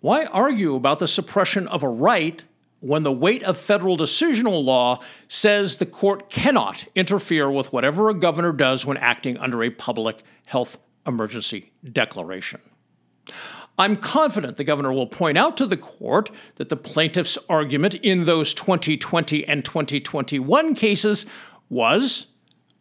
Why 0.00 0.26
argue 0.26 0.76
about 0.76 1.00
the 1.00 1.08
suppression 1.08 1.66
of 1.66 1.82
a 1.82 1.88
right 1.88 2.44
when 2.80 3.02
the 3.02 3.12
weight 3.12 3.42
of 3.42 3.56
federal 3.56 3.96
decisional 3.96 4.64
law 4.64 5.00
says 5.28 5.76
the 5.76 5.86
court 5.86 6.30
cannot 6.30 6.86
interfere 6.94 7.50
with 7.50 7.72
whatever 7.72 8.08
a 8.08 8.14
governor 8.14 8.52
does 8.52 8.84
when 8.84 8.96
acting 8.96 9.36
under 9.36 9.62
a 9.62 9.70
public 9.70 10.22
health 10.46 10.78
emergency 11.06 11.72
declaration. 11.92 12.60
I'm 13.78 13.96
confident 13.96 14.56
the 14.56 14.64
governor 14.64 14.92
will 14.92 15.06
point 15.06 15.38
out 15.38 15.56
to 15.58 15.66
the 15.66 15.76
court 15.76 16.30
that 16.56 16.68
the 16.68 16.76
plaintiff's 16.76 17.38
argument 17.48 17.94
in 17.94 18.24
those 18.24 18.52
2020 18.52 19.46
and 19.46 19.64
2021 19.64 20.74
cases 20.74 21.24
was 21.70 22.26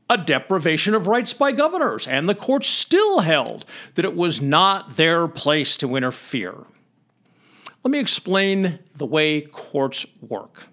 a 0.10 0.18
deprivation 0.18 0.96
of 0.96 1.08
rights 1.08 1.34
by 1.34 1.52
governors, 1.52 2.08
and 2.08 2.28
the 2.28 2.36
court 2.36 2.66
still 2.66 3.20
held 3.20 3.64
that 3.94 4.04
it 4.04 4.16
was 4.16 4.42
not 4.42 4.98
their 4.98 5.28
place 5.28 5.78
to 5.78 5.96
interfere. 5.96 6.66
Let 7.84 7.92
me 7.92 8.00
explain 8.00 8.80
the 8.96 9.06
way 9.06 9.42
courts 9.42 10.06
work. 10.22 10.69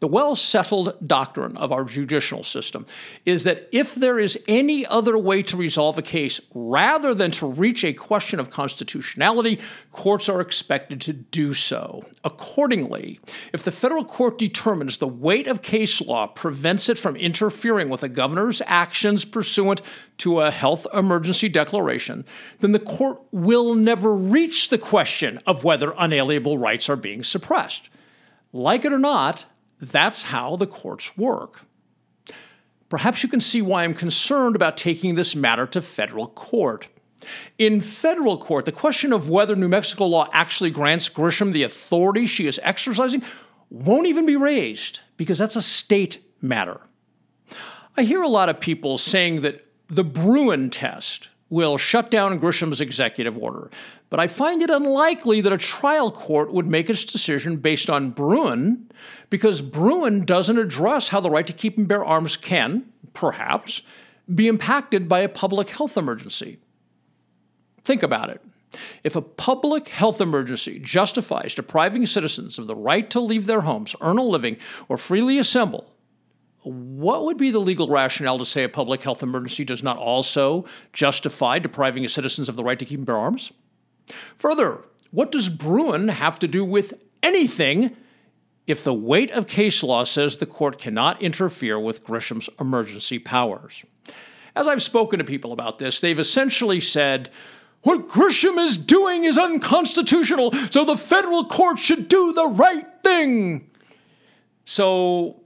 The 0.00 0.06
well 0.06 0.36
settled 0.36 0.96
doctrine 1.04 1.56
of 1.56 1.72
our 1.72 1.82
judicial 1.82 2.44
system 2.44 2.86
is 3.26 3.42
that 3.42 3.68
if 3.72 3.96
there 3.96 4.20
is 4.20 4.38
any 4.46 4.86
other 4.86 5.18
way 5.18 5.42
to 5.42 5.56
resolve 5.56 5.98
a 5.98 6.02
case 6.02 6.40
rather 6.54 7.14
than 7.14 7.32
to 7.32 7.48
reach 7.48 7.82
a 7.82 7.92
question 7.92 8.38
of 8.38 8.48
constitutionality, 8.48 9.58
courts 9.90 10.28
are 10.28 10.40
expected 10.40 11.00
to 11.00 11.12
do 11.12 11.52
so. 11.52 12.04
Accordingly, 12.22 13.18
if 13.52 13.64
the 13.64 13.72
federal 13.72 14.04
court 14.04 14.38
determines 14.38 14.98
the 14.98 15.08
weight 15.08 15.48
of 15.48 15.62
case 15.62 16.00
law 16.00 16.28
prevents 16.28 16.88
it 16.88 16.96
from 16.96 17.16
interfering 17.16 17.88
with 17.88 18.04
a 18.04 18.08
governor's 18.08 18.62
actions 18.66 19.24
pursuant 19.24 19.82
to 20.18 20.40
a 20.40 20.52
health 20.52 20.86
emergency 20.94 21.48
declaration, 21.48 22.24
then 22.60 22.70
the 22.70 22.78
court 22.78 23.20
will 23.32 23.74
never 23.74 24.14
reach 24.14 24.68
the 24.68 24.78
question 24.78 25.40
of 25.44 25.64
whether 25.64 25.92
unalienable 25.98 26.56
rights 26.56 26.88
are 26.88 26.96
being 26.96 27.24
suppressed. 27.24 27.88
Like 28.52 28.84
it 28.84 28.92
or 28.92 28.98
not, 28.98 29.44
that's 29.80 30.24
how 30.24 30.56
the 30.56 30.66
courts 30.66 31.16
work. 31.16 31.62
Perhaps 32.88 33.22
you 33.22 33.28
can 33.28 33.40
see 33.40 33.60
why 33.60 33.84
I'm 33.84 33.94
concerned 33.94 34.56
about 34.56 34.76
taking 34.76 35.14
this 35.14 35.36
matter 35.36 35.66
to 35.66 35.82
federal 35.82 36.28
court. 36.28 36.88
In 37.58 37.80
federal 37.80 38.38
court, 38.38 38.64
the 38.64 38.72
question 38.72 39.12
of 39.12 39.28
whether 39.28 39.54
New 39.54 39.68
Mexico 39.68 40.06
law 40.06 40.28
actually 40.32 40.70
grants 40.70 41.08
Grisham 41.08 41.52
the 41.52 41.64
authority 41.64 42.26
she 42.26 42.46
is 42.46 42.60
exercising 42.62 43.22
won't 43.70 44.06
even 44.06 44.24
be 44.24 44.36
raised 44.36 45.00
because 45.16 45.38
that's 45.38 45.56
a 45.56 45.62
state 45.62 46.24
matter. 46.40 46.80
I 47.96 48.04
hear 48.04 48.22
a 48.22 48.28
lot 48.28 48.48
of 48.48 48.60
people 48.60 48.96
saying 48.96 49.42
that 49.42 49.66
the 49.88 50.04
Bruen 50.04 50.70
test 50.70 51.28
will 51.50 51.78
shut 51.78 52.10
down 52.10 52.38
Grisham's 52.38 52.80
executive 52.80 53.38
order, 53.38 53.70
but 54.10 54.20
I 54.20 54.26
find 54.26 54.62
it 54.62 54.70
unlikely 54.70 55.40
that 55.40 55.52
a 55.52 55.58
trial 55.58 56.10
court 56.10 56.52
would 56.52 56.66
make 56.66 56.90
its 56.90 57.04
decision 57.04 57.56
based 57.56 57.88
on 57.88 58.10
Bruen 58.10 58.90
because 59.30 59.62
Bruen 59.62 60.24
doesn't 60.24 60.58
address 60.58 61.08
how 61.08 61.20
the 61.20 61.30
right 61.30 61.46
to 61.46 61.52
keep 61.52 61.78
and 61.78 61.88
bear 61.88 62.04
arms 62.04 62.36
can, 62.36 62.92
perhaps, 63.14 63.82
be 64.32 64.48
impacted 64.48 65.08
by 65.08 65.20
a 65.20 65.28
public 65.28 65.70
health 65.70 65.96
emergency. 65.96 66.58
Think 67.82 68.02
about 68.02 68.28
it. 68.28 68.42
If 69.02 69.16
a 69.16 69.22
public 69.22 69.88
health 69.88 70.20
emergency 70.20 70.78
justifies 70.78 71.54
depriving 71.54 72.04
citizens 72.04 72.58
of 72.58 72.66
the 72.66 72.76
right 72.76 73.08
to 73.10 73.20
leave 73.20 73.46
their 73.46 73.62
homes, 73.62 73.96
earn 74.02 74.18
a 74.18 74.22
living, 74.22 74.58
or 74.88 74.98
freely 74.98 75.38
assemble, 75.38 75.94
what 76.62 77.24
would 77.24 77.36
be 77.36 77.50
the 77.50 77.60
legal 77.60 77.88
rationale 77.88 78.38
to 78.38 78.44
say 78.44 78.64
a 78.64 78.68
public 78.68 79.02
health 79.02 79.22
emergency 79.22 79.64
does 79.64 79.82
not 79.82 79.96
also 79.96 80.64
justify 80.92 81.58
depriving 81.58 82.06
citizens 82.08 82.48
of 82.48 82.56
the 82.56 82.64
right 82.64 82.78
to 82.78 82.84
keep 82.84 82.98
and 82.98 83.06
bear 83.06 83.16
arms? 83.16 83.52
Further, 84.36 84.82
what 85.10 85.32
does 85.32 85.48
Bruen 85.48 86.08
have 86.08 86.38
to 86.40 86.48
do 86.48 86.64
with 86.64 87.02
anything 87.22 87.96
if 88.66 88.84
the 88.84 88.94
weight 88.94 89.30
of 89.30 89.46
case 89.46 89.82
law 89.82 90.04
says 90.04 90.36
the 90.36 90.46
court 90.46 90.78
cannot 90.78 91.22
interfere 91.22 91.78
with 91.78 92.04
Grisham's 92.04 92.50
emergency 92.60 93.18
powers? 93.18 93.84
As 94.56 94.66
I've 94.66 94.82
spoken 94.82 95.18
to 95.18 95.24
people 95.24 95.52
about 95.52 95.78
this, 95.78 96.00
they've 96.00 96.18
essentially 96.18 96.80
said, 96.80 97.30
what 97.82 98.08
Grisham 98.08 98.58
is 98.58 98.76
doing 98.76 99.24
is 99.24 99.38
unconstitutional, 99.38 100.52
so 100.70 100.84
the 100.84 100.96
federal 100.96 101.44
court 101.44 101.78
should 101.78 102.08
do 102.08 102.32
the 102.32 102.48
right 102.48 102.86
thing. 103.04 103.70
So 104.64 105.42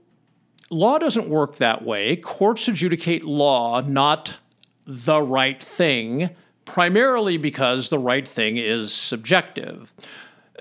law 0.73 0.97
doesn't 0.97 1.29
work 1.29 1.55
that 1.55 1.83
way. 1.83 2.15
Courts 2.15 2.67
adjudicate 2.67 3.23
law, 3.23 3.81
not 3.81 4.37
the 4.85 5.21
right 5.21 5.61
thing, 5.63 6.31
primarily 6.65 7.37
because 7.37 7.89
the 7.89 7.99
right 7.99 8.27
thing 8.27 8.57
is 8.57 8.93
subjective. 8.93 9.93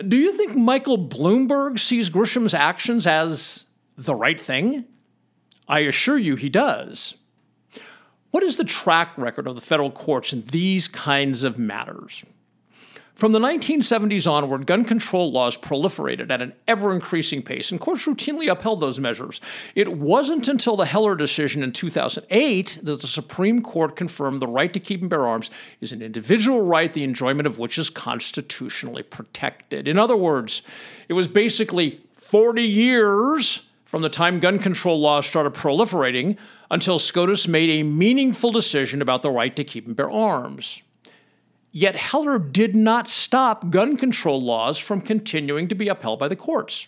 Do 0.06 0.16
you 0.16 0.32
think 0.36 0.56
Michael 0.56 0.98
Bloomberg 0.98 1.78
sees 1.78 2.08
Grisham's 2.08 2.54
actions 2.54 3.06
as 3.06 3.66
the 3.96 4.14
right 4.14 4.40
thing? 4.40 4.84
I 5.68 5.80
assure 5.80 6.18
you 6.18 6.36
he 6.36 6.48
does. 6.48 7.14
What 8.30 8.42
is 8.42 8.56
the 8.56 8.64
track 8.64 9.12
record 9.16 9.46
of 9.46 9.54
the 9.54 9.60
federal 9.60 9.90
courts 9.90 10.32
in 10.32 10.42
these 10.42 10.88
kinds 10.88 11.44
of 11.44 11.58
matters? 11.58 12.24
From 13.14 13.32
the 13.32 13.38
1970s 13.38 14.30
onward, 14.30 14.66
gun 14.66 14.84
control 14.84 15.30
laws 15.30 15.56
proliferated 15.56 16.30
at 16.30 16.42
an 16.42 16.54
ever 16.66 16.92
increasing 16.92 17.42
pace, 17.42 17.70
and 17.70 17.78
courts 17.78 18.06
routinely 18.06 18.50
upheld 18.50 18.80
those 18.80 18.98
measures. 18.98 19.40
It 19.74 19.96
wasn't 19.96 20.48
until 20.48 20.76
the 20.76 20.86
Heller 20.86 21.14
decision 21.14 21.62
in 21.62 21.72
2008 21.72 22.80
that 22.82 23.00
the 23.00 23.06
Supreme 23.06 23.60
Court 23.62 23.96
confirmed 23.96 24.40
the 24.40 24.46
right 24.46 24.72
to 24.72 24.80
keep 24.80 25.02
and 25.02 25.10
bear 25.10 25.26
arms 25.26 25.50
is 25.80 25.92
an 25.92 26.02
individual 26.02 26.62
right, 26.62 26.92
the 26.92 27.04
enjoyment 27.04 27.46
of 27.46 27.58
which 27.58 27.78
is 27.78 27.90
constitutionally 27.90 29.02
protected. 29.02 29.86
In 29.86 29.98
other 29.98 30.16
words, 30.16 30.62
it 31.08 31.12
was 31.12 31.28
basically 31.28 32.00
40 32.14 32.62
years 32.62 33.66
from 33.84 34.00
the 34.00 34.08
time 34.08 34.40
gun 34.40 34.58
control 34.58 34.98
laws 34.98 35.26
started 35.26 35.52
proliferating 35.52 36.38
until 36.70 36.98
SCOTUS 36.98 37.46
made 37.46 37.68
a 37.68 37.82
meaningful 37.82 38.50
decision 38.50 39.02
about 39.02 39.20
the 39.20 39.30
right 39.30 39.54
to 39.54 39.62
keep 39.62 39.86
and 39.86 39.94
bear 39.94 40.10
arms. 40.10 40.82
Yet 41.72 41.96
Heller 41.96 42.38
did 42.38 42.76
not 42.76 43.08
stop 43.08 43.70
gun 43.70 43.96
control 43.96 44.40
laws 44.40 44.78
from 44.78 45.00
continuing 45.00 45.68
to 45.68 45.74
be 45.74 45.88
upheld 45.88 46.18
by 46.18 46.28
the 46.28 46.36
courts. 46.36 46.86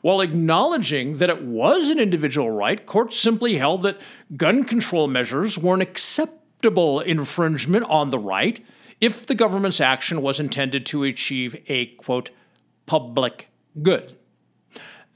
While 0.00 0.22
acknowledging 0.22 1.18
that 1.18 1.28
it 1.28 1.42
was 1.42 1.90
an 1.90 2.00
individual 2.00 2.50
right, 2.50 2.84
courts 2.86 3.18
simply 3.18 3.56
held 3.56 3.82
that 3.82 4.00
gun 4.34 4.64
control 4.64 5.08
measures 5.08 5.58
were 5.58 5.74
an 5.74 5.82
acceptable 5.82 7.00
infringement 7.00 7.84
on 7.84 8.08
the 8.08 8.18
right 8.18 8.64
if 8.98 9.26
the 9.26 9.34
government's 9.34 9.80
action 9.80 10.22
was 10.22 10.40
intended 10.40 10.86
to 10.86 11.04
achieve 11.04 11.62
a, 11.68 11.86
quote, 11.96 12.30
public 12.86 13.48
good. 13.82 14.16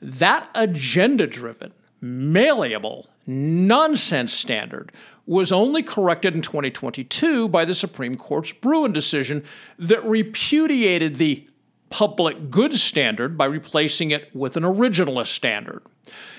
That 0.01 0.51
agenda 0.55 1.27
driven, 1.27 1.73
malleable, 2.01 3.09
nonsense 3.27 4.33
standard 4.33 4.93
was 5.27 5.53
only 5.53 5.83
corrected 5.83 6.35
in 6.35 6.43
2022 6.43 7.49
by 7.49 7.65
the 7.65 7.75
Supreme 7.75 8.15
Court's 8.15 8.53
Bruen 8.53 8.93
decision 8.93 9.45
that 9.79 10.05
repudiated 10.05 11.17
the 11.17 11.47
public 11.91 12.51
good 12.51 12.75
standard 12.75 13.37
by 13.37 13.45
replacing 13.45 14.11
it 14.11 14.35
with 14.35 14.57
an 14.57 14.63
originalist 14.63 15.29
standard. 15.29 15.83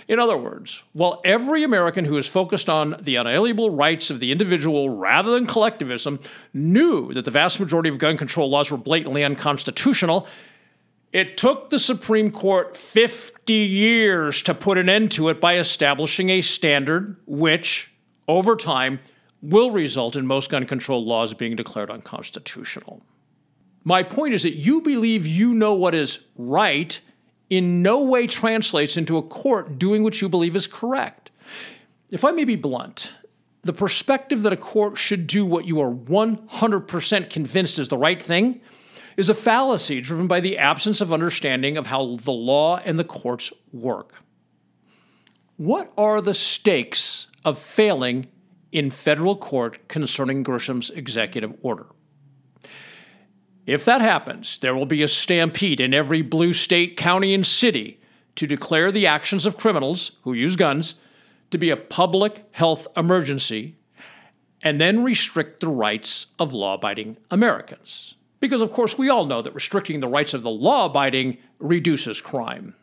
In 0.07 0.19
other 0.19 0.35
words, 0.35 0.83
while 0.93 1.21
every 1.23 1.63
American 1.63 2.05
who 2.05 2.17
is 2.17 2.27
focused 2.27 2.69
on 2.69 2.97
the 2.99 3.15
unalienable 3.15 3.69
rights 3.69 4.09
of 4.09 4.19
the 4.19 4.31
individual 4.31 4.89
rather 4.89 5.31
than 5.31 5.45
collectivism 5.45 6.19
knew 6.53 7.13
that 7.13 7.23
the 7.23 7.31
vast 7.31 7.59
majority 7.59 7.89
of 7.89 7.99
gun 7.99 8.17
control 8.17 8.49
laws 8.49 8.71
were 8.71 8.77
blatantly 8.77 9.23
unconstitutional, 9.23 10.27
it 11.13 11.37
took 11.37 11.69
the 11.69 11.77
Supreme 11.77 12.31
Court 12.31 12.75
50 12.75 13.53
years 13.53 14.41
to 14.41 14.55
put 14.55 14.79
an 14.79 14.89
end 14.89 15.11
to 15.11 15.29
it 15.29 15.39
by 15.39 15.57
establishing 15.57 16.31
a 16.31 16.41
standard 16.41 17.15
which, 17.27 17.91
over 18.27 18.55
time, 18.55 18.99
will 19.41 19.69
result 19.69 20.15
in 20.15 20.25
most 20.25 20.49
gun 20.49 20.65
control 20.65 21.05
laws 21.05 21.35
being 21.35 21.55
declared 21.55 21.91
unconstitutional. 21.91 23.01
My 23.83 24.01
point 24.01 24.33
is 24.33 24.43
that 24.43 24.55
you 24.55 24.81
believe 24.81 25.27
you 25.27 25.53
know 25.53 25.75
what 25.75 25.93
is 25.93 26.19
right 26.35 26.99
in 27.49 27.83
no 27.83 28.01
way 28.01 28.25
translates 28.25 28.97
into 28.97 29.17
a 29.17 29.21
court 29.21 29.77
doing 29.77 30.01
what 30.01 30.19
you 30.19 30.27
believe 30.27 30.55
is 30.55 30.65
correct. 30.65 31.29
If 32.09 32.25
I 32.25 32.31
may 32.31 32.45
be 32.45 32.55
blunt, 32.55 33.11
the 33.61 33.73
perspective 33.73 34.41
that 34.43 34.53
a 34.53 34.57
court 34.57 34.97
should 34.97 35.27
do 35.27 35.45
what 35.45 35.65
you 35.65 35.79
are 35.79 35.91
100% 35.91 37.29
convinced 37.29 37.77
is 37.77 37.89
the 37.89 37.97
right 37.97 38.21
thing 38.21 38.61
is 39.17 39.29
a 39.29 39.33
fallacy 39.33 40.01
driven 40.01 40.27
by 40.27 40.39
the 40.39 40.57
absence 40.57 41.01
of 41.01 41.13
understanding 41.13 41.77
of 41.77 41.87
how 41.87 42.17
the 42.17 42.31
law 42.31 42.77
and 42.77 42.99
the 42.99 43.03
courts 43.03 43.51
work. 43.71 44.23
What 45.57 45.93
are 45.97 46.21
the 46.21 46.33
stakes 46.33 47.27
of 47.45 47.59
failing 47.59 48.27
in 48.71 48.89
federal 48.89 49.35
court 49.35 49.87
concerning 49.87 50.43
Grisham's 50.43 50.89
executive 50.89 51.53
order? 51.61 51.85
If 53.65 53.85
that 53.85 54.01
happens, 54.01 54.57
there 54.57 54.75
will 54.75 54.85
be 54.85 55.03
a 55.03 55.07
stampede 55.07 55.79
in 55.79 55.93
every 55.93 56.21
blue 56.21 56.53
state, 56.53 56.97
county, 56.97 57.33
and 57.33 57.45
city 57.45 57.99
to 58.35 58.47
declare 58.47 58.91
the 58.91 59.07
actions 59.07 59.45
of 59.45 59.57
criminals 59.57 60.13
who 60.23 60.33
use 60.33 60.55
guns 60.55 60.95
to 61.51 61.57
be 61.57 61.69
a 61.69 61.77
public 61.77 62.45
health 62.51 62.87
emergency 62.97 63.77
and 64.63 64.81
then 64.81 65.03
restrict 65.03 65.59
the 65.59 65.67
rights 65.67 66.27
of 66.39 66.51
law 66.51 66.73
abiding 66.73 67.17
Americans. 67.29 68.15
Because, 68.43 68.59
of 68.59 68.71
course, 68.71 68.97
we 68.97 69.07
all 69.07 69.25
know 69.25 69.41
that 69.41 69.55
restricting 69.55 70.01
the 70.01 70.07
rights 70.09 70.33
of 70.33 70.43
the 70.43 70.49
law 70.49 70.87
abiding 70.87 71.37
reduces 71.59 72.19
crime. 72.19 72.75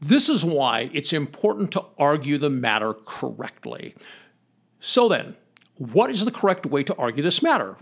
This 0.00 0.28
is 0.28 0.44
why 0.44 0.88
it's 0.92 1.12
important 1.12 1.72
to 1.72 1.84
argue 1.98 2.38
the 2.38 2.48
matter 2.48 2.94
correctly. 2.94 3.96
So 4.78 5.08
then, 5.08 5.34
what 5.78 6.12
is 6.12 6.24
the 6.24 6.30
correct 6.30 6.64
way 6.64 6.84
to 6.84 6.94
argue 6.94 7.24
this 7.24 7.42
matter? 7.42 7.76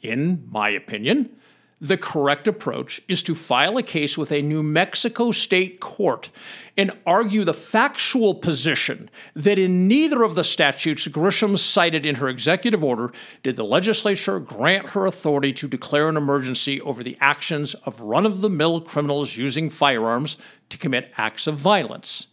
In 0.00 0.46
my 0.48 0.68
opinion, 0.68 1.34
the 1.80 1.98
correct 1.98 2.48
approach 2.48 3.02
is 3.06 3.22
to 3.22 3.34
file 3.34 3.76
a 3.76 3.82
case 3.82 4.16
with 4.16 4.32
a 4.32 4.40
New 4.40 4.62
Mexico 4.62 5.30
state 5.30 5.78
court 5.78 6.30
and 6.74 6.90
argue 7.06 7.44
the 7.44 7.52
factual 7.52 8.34
position 8.34 9.10
that 9.34 9.58
in 9.58 9.86
neither 9.86 10.22
of 10.22 10.34
the 10.34 10.44
statutes 10.44 11.06
Grisham 11.08 11.58
cited 11.58 12.06
in 12.06 12.14
her 12.14 12.28
executive 12.28 12.82
order 12.82 13.12
did 13.42 13.56
the 13.56 13.64
legislature 13.64 14.40
grant 14.40 14.90
her 14.90 15.04
authority 15.04 15.52
to 15.52 15.68
declare 15.68 16.08
an 16.08 16.16
emergency 16.16 16.80
over 16.80 17.02
the 17.02 17.18
actions 17.20 17.74
of 17.84 18.00
run 18.00 18.24
of 18.24 18.40
the 18.40 18.50
mill 18.50 18.80
criminals 18.80 19.36
using 19.36 19.68
firearms 19.68 20.38
to 20.70 20.78
commit 20.78 21.12
acts 21.18 21.46
of 21.46 21.56
violence. 21.56 22.28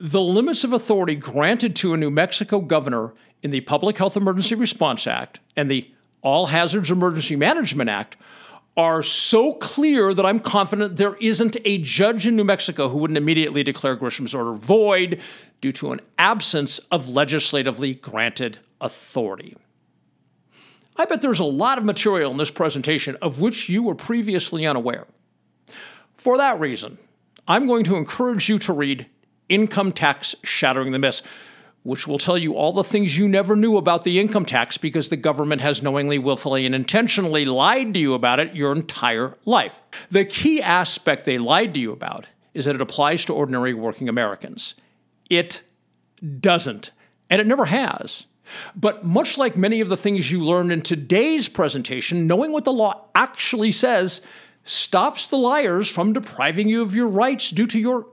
The 0.00 0.22
limits 0.22 0.64
of 0.64 0.72
authority 0.72 1.14
granted 1.14 1.76
to 1.76 1.92
a 1.92 1.98
New 1.98 2.10
Mexico 2.10 2.60
governor 2.60 3.12
in 3.42 3.50
the 3.50 3.60
Public 3.62 3.98
Health 3.98 4.16
Emergency 4.16 4.54
Response 4.54 5.06
Act 5.06 5.40
and 5.56 5.70
the 5.70 5.90
All 6.22 6.46
Hazards 6.46 6.90
Emergency 6.90 7.36
Management 7.36 7.90
Act 7.90 8.16
are 8.78 9.02
so 9.02 9.52
clear 9.54 10.14
that 10.14 10.24
I'm 10.24 10.38
confident 10.38 10.96
there 10.96 11.16
isn't 11.16 11.56
a 11.64 11.78
judge 11.78 12.28
in 12.28 12.36
New 12.36 12.44
Mexico 12.44 12.88
who 12.88 12.98
wouldn't 12.98 13.16
immediately 13.18 13.64
declare 13.64 13.96
Grisham's 13.96 14.36
order 14.36 14.52
void 14.52 15.20
due 15.60 15.72
to 15.72 15.90
an 15.90 16.00
absence 16.16 16.78
of 16.92 17.08
legislatively 17.08 17.94
granted 17.94 18.58
authority. 18.80 19.56
I 20.96 21.06
bet 21.06 21.22
there's 21.22 21.40
a 21.40 21.44
lot 21.44 21.76
of 21.76 21.84
material 21.84 22.30
in 22.30 22.36
this 22.36 22.52
presentation 22.52 23.16
of 23.20 23.40
which 23.40 23.68
you 23.68 23.82
were 23.82 23.96
previously 23.96 24.64
unaware. 24.64 25.08
For 26.14 26.36
that 26.38 26.60
reason, 26.60 26.98
I'm 27.48 27.66
going 27.66 27.82
to 27.84 27.96
encourage 27.96 28.48
you 28.48 28.60
to 28.60 28.72
read 28.72 29.06
Income 29.48 29.92
Tax 29.92 30.36
Shattering 30.44 30.92
the 30.92 30.98
Myths 31.00 31.24
which 31.82 32.06
will 32.06 32.18
tell 32.18 32.36
you 32.36 32.54
all 32.54 32.72
the 32.72 32.84
things 32.84 33.16
you 33.16 33.28
never 33.28 33.56
knew 33.56 33.76
about 33.76 34.04
the 34.04 34.18
income 34.18 34.44
tax 34.44 34.76
because 34.76 35.08
the 35.08 35.16
government 35.16 35.62
has 35.62 35.82
knowingly, 35.82 36.18
willfully, 36.18 36.66
and 36.66 36.74
intentionally 36.74 37.44
lied 37.44 37.94
to 37.94 38.00
you 38.00 38.14
about 38.14 38.40
it 38.40 38.54
your 38.54 38.72
entire 38.72 39.36
life. 39.44 39.80
The 40.10 40.24
key 40.24 40.60
aspect 40.60 41.24
they 41.24 41.38
lied 41.38 41.74
to 41.74 41.80
you 41.80 41.92
about 41.92 42.26
is 42.52 42.64
that 42.64 42.74
it 42.74 42.80
applies 42.80 43.24
to 43.24 43.34
ordinary 43.34 43.74
working 43.74 44.08
Americans. 44.08 44.74
It 45.30 45.62
doesn't, 46.40 46.90
and 47.30 47.40
it 47.40 47.46
never 47.46 47.66
has. 47.66 48.26
But 48.74 49.04
much 49.04 49.38
like 49.38 49.56
many 49.56 49.80
of 49.80 49.88
the 49.88 49.96
things 49.96 50.32
you 50.32 50.42
learned 50.42 50.72
in 50.72 50.82
today's 50.82 51.48
presentation, 51.48 52.26
knowing 52.26 52.52
what 52.52 52.64
the 52.64 52.72
law 52.72 53.06
actually 53.14 53.72
says 53.72 54.20
stops 54.64 55.28
the 55.28 55.38
liars 55.38 55.88
from 55.88 56.12
depriving 56.12 56.68
you 56.68 56.82
of 56.82 56.94
your 56.94 57.08
rights 57.08 57.50
due 57.50 57.66
to 57.66 57.78
your 57.78 58.06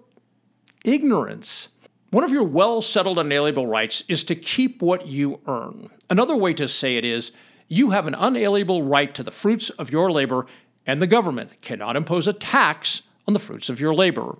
ignorance. 0.83 1.69
One 2.15 2.23
of 2.23 2.31
your 2.31 2.45
well 2.45 2.81
settled 2.81 3.19
unalienable 3.19 3.67
rights 3.67 4.01
is 4.07 4.23
to 4.23 4.35
keep 4.35 4.81
what 4.81 5.05
you 5.05 5.41
earn. 5.47 5.89
Another 6.09 6.33
way 6.33 6.53
to 6.53 6.65
say 6.65 6.95
it 6.95 7.03
is 7.03 7.33
you 7.67 7.89
have 7.89 8.07
an 8.07 8.15
unalienable 8.15 8.83
right 8.83 9.13
to 9.13 9.21
the 9.21 9.31
fruits 9.31 9.69
of 9.71 9.91
your 9.91 10.09
labor, 10.09 10.45
and 10.85 11.01
the 11.01 11.07
government 11.07 11.59
cannot 11.59 11.97
impose 11.97 12.25
a 12.25 12.31
tax 12.31 13.01
on 13.27 13.33
the 13.33 13.39
fruits 13.41 13.67
of 13.67 13.81
your 13.81 13.93
labor. 13.93 14.37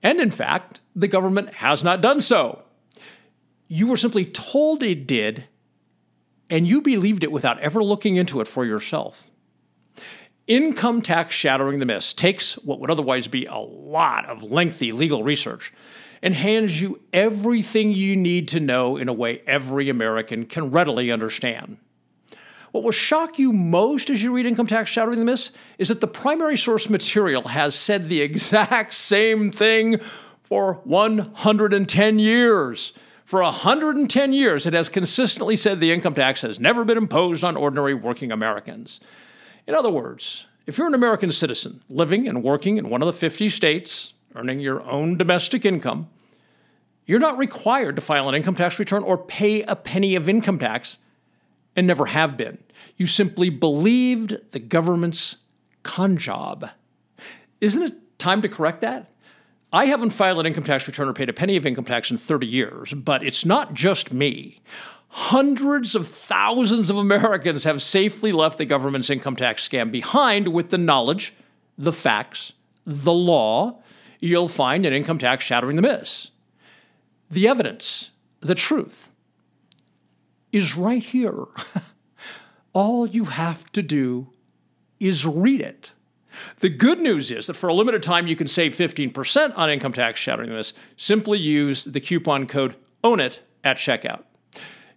And 0.00 0.20
in 0.20 0.30
fact, 0.30 0.80
the 0.94 1.08
government 1.08 1.54
has 1.54 1.82
not 1.82 2.02
done 2.02 2.20
so. 2.20 2.62
You 3.66 3.88
were 3.88 3.96
simply 3.96 4.24
told 4.24 4.84
it 4.84 5.04
did, 5.04 5.46
and 6.48 6.68
you 6.68 6.80
believed 6.80 7.24
it 7.24 7.32
without 7.32 7.58
ever 7.58 7.82
looking 7.82 8.14
into 8.14 8.40
it 8.40 8.46
for 8.46 8.64
yourself. 8.64 9.28
Income 10.46 11.02
tax 11.02 11.34
shattering 11.34 11.80
the 11.80 11.86
myths 11.86 12.12
takes 12.12 12.54
what 12.58 12.78
would 12.78 12.92
otherwise 12.92 13.26
be 13.26 13.46
a 13.46 13.58
lot 13.58 14.24
of 14.26 14.44
lengthy 14.44 14.92
legal 14.92 15.24
research 15.24 15.72
and 16.22 16.34
hands 16.34 16.80
you 16.80 17.00
everything 17.12 17.92
you 17.92 18.14
need 18.14 18.48
to 18.48 18.60
know 18.60 18.96
in 18.96 19.08
a 19.08 19.12
way 19.12 19.42
every 19.46 19.88
American 19.88 20.46
can 20.46 20.70
readily 20.70 21.10
understand. 21.10 21.78
What 22.70 22.84
will 22.84 22.92
shock 22.92 23.38
you 23.38 23.52
most 23.52 24.08
as 24.08 24.22
you 24.22 24.34
read 24.34 24.46
Income 24.46 24.68
Tax 24.68 24.88
Shattering 24.88 25.18
the 25.18 25.24
Myths 25.24 25.50
is 25.78 25.88
that 25.88 26.00
the 26.00 26.06
primary 26.06 26.56
source 26.56 26.88
material 26.88 27.48
has 27.48 27.74
said 27.74 28.08
the 28.08 28.20
exact 28.22 28.94
same 28.94 29.50
thing 29.50 29.98
for 30.42 30.74
110 30.84 32.18
years. 32.18 32.92
For 33.24 33.42
110 33.42 34.32
years, 34.32 34.66
it 34.66 34.74
has 34.74 34.88
consistently 34.88 35.56
said 35.56 35.80
the 35.80 35.92
income 35.92 36.14
tax 36.14 36.42
has 36.42 36.60
never 36.60 36.84
been 36.84 36.98
imposed 36.98 37.42
on 37.42 37.56
ordinary 37.56 37.94
working 37.94 38.30
Americans. 38.30 39.00
In 39.66 39.74
other 39.74 39.90
words, 39.90 40.46
if 40.66 40.76
you're 40.76 40.86
an 40.86 40.94
American 40.94 41.30
citizen 41.30 41.82
living 41.88 42.28
and 42.28 42.42
working 42.42 42.76
in 42.76 42.90
one 42.90 43.00
of 43.00 43.06
the 43.06 43.12
50 43.12 43.48
states, 43.48 44.12
earning 44.34 44.60
your 44.60 44.82
own 44.82 45.16
domestic 45.16 45.64
income, 45.64 46.08
you're 47.06 47.18
not 47.18 47.38
required 47.38 47.96
to 47.96 48.02
file 48.02 48.28
an 48.28 48.34
income 48.34 48.54
tax 48.54 48.78
return 48.78 49.02
or 49.02 49.18
pay 49.18 49.62
a 49.62 49.76
penny 49.76 50.14
of 50.14 50.28
income 50.28 50.58
tax 50.58 50.98
and 51.74 51.86
never 51.86 52.06
have 52.06 52.36
been. 52.36 52.58
You 52.96 53.06
simply 53.06 53.50
believed 53.50 54.38
the 54.52 54.58
government's 54.58 55.36
con 55.82 56.16
job. 56.16 56.70
Isn't 57.60 57.82
it 57.82 58.18
time 58.18 58.42
to 58.42 58.48
correct 58.48 58.80
that? 58.82 59.08
I 59.72 59.86
haven't 59.86 60.10
filed 60.10 60.38
an 60.38 60.46
income 60.46 60.64
tax 60.64 60.86
return 60.86 61.08
or 61.08 61.14
paid 61.14 61.30
a 61.30 61.32
penny 61.32 61.56
of 61.56 61.66
income 61.66 61.84
tax 61.84 62.10
in 62.10 62.18
30 62.18 62.46
years, 62.46 62.92
but 62.92 63.24
it's 63.24 63.44
not 63.44 63.72
just 63.72 64.12
me. 64.12 64.60
Hundreds 65.08 65.94
of 65.94 66.06
thousands 66.06 66.90
of 66.90 66.96
Americans 66.96 67.64
have 67.64 67.82
safely 67.82 68.32
left 68.32 68.58
the 68.58 68.64
government's 68.64 69.10
income 69.10 69.36
tax 69.36 69.66
scam 69.66 69.90
behind 69.90 70.48
with 70.48 70.70
the 70.70 70.78
knowledge, 70.78 71.34
the 71.78 71.92
facts, 71.92 72.52
the 72.86 73.12
law, 73.12 73.81
you'll 74.22 74.48
find 74.48 74.86
an 74.86 74.92
income 74.92 75.18
tax 75.18 75.44
shattering 75.44 75.76
the 75.76 75.82
myths. 75.82 76.30
The 77.28 77.48
evidence, 77.48 78.12
the 78.40 78.54
truth, 78.54 79.10
is 80.52 80.76
right 80.76 81.02
here. 81.02 81.44
All 82.72 83.06
you 83.06 83.24
have 83.26 83.70
to 83.72 83.82
do 83.82 84.28
is 85.00 85.26
read 85.26 85.60
it. 85.60 85.92
The 86.60 86.70
good 86.70 87.00
news 87.00 87.30
is 87.30 87.48
that 87.48 87.54
for 87.54 87.68
a 87.68 87.74
limited 87.74 88.02
time, 88.02 88.26
you 88.26 88.36
can 88.36 88.48
save 88.48 88.74
15% 88.74 89.58
on 89.58 89.70
income 89.70 89.92
tax 89.92 90.20
shattering 90.20 90.48
the 90.48 90.54
myths. 90.54 90.72
Simply 90.96 91.38
use 91.38 91.84
the 91.84 92.00
coupon 92.00 92.46
code 92.46 92.76
OWNIT 93.04 93.40
at 93.64 93.76
checkout. 93.76 94.22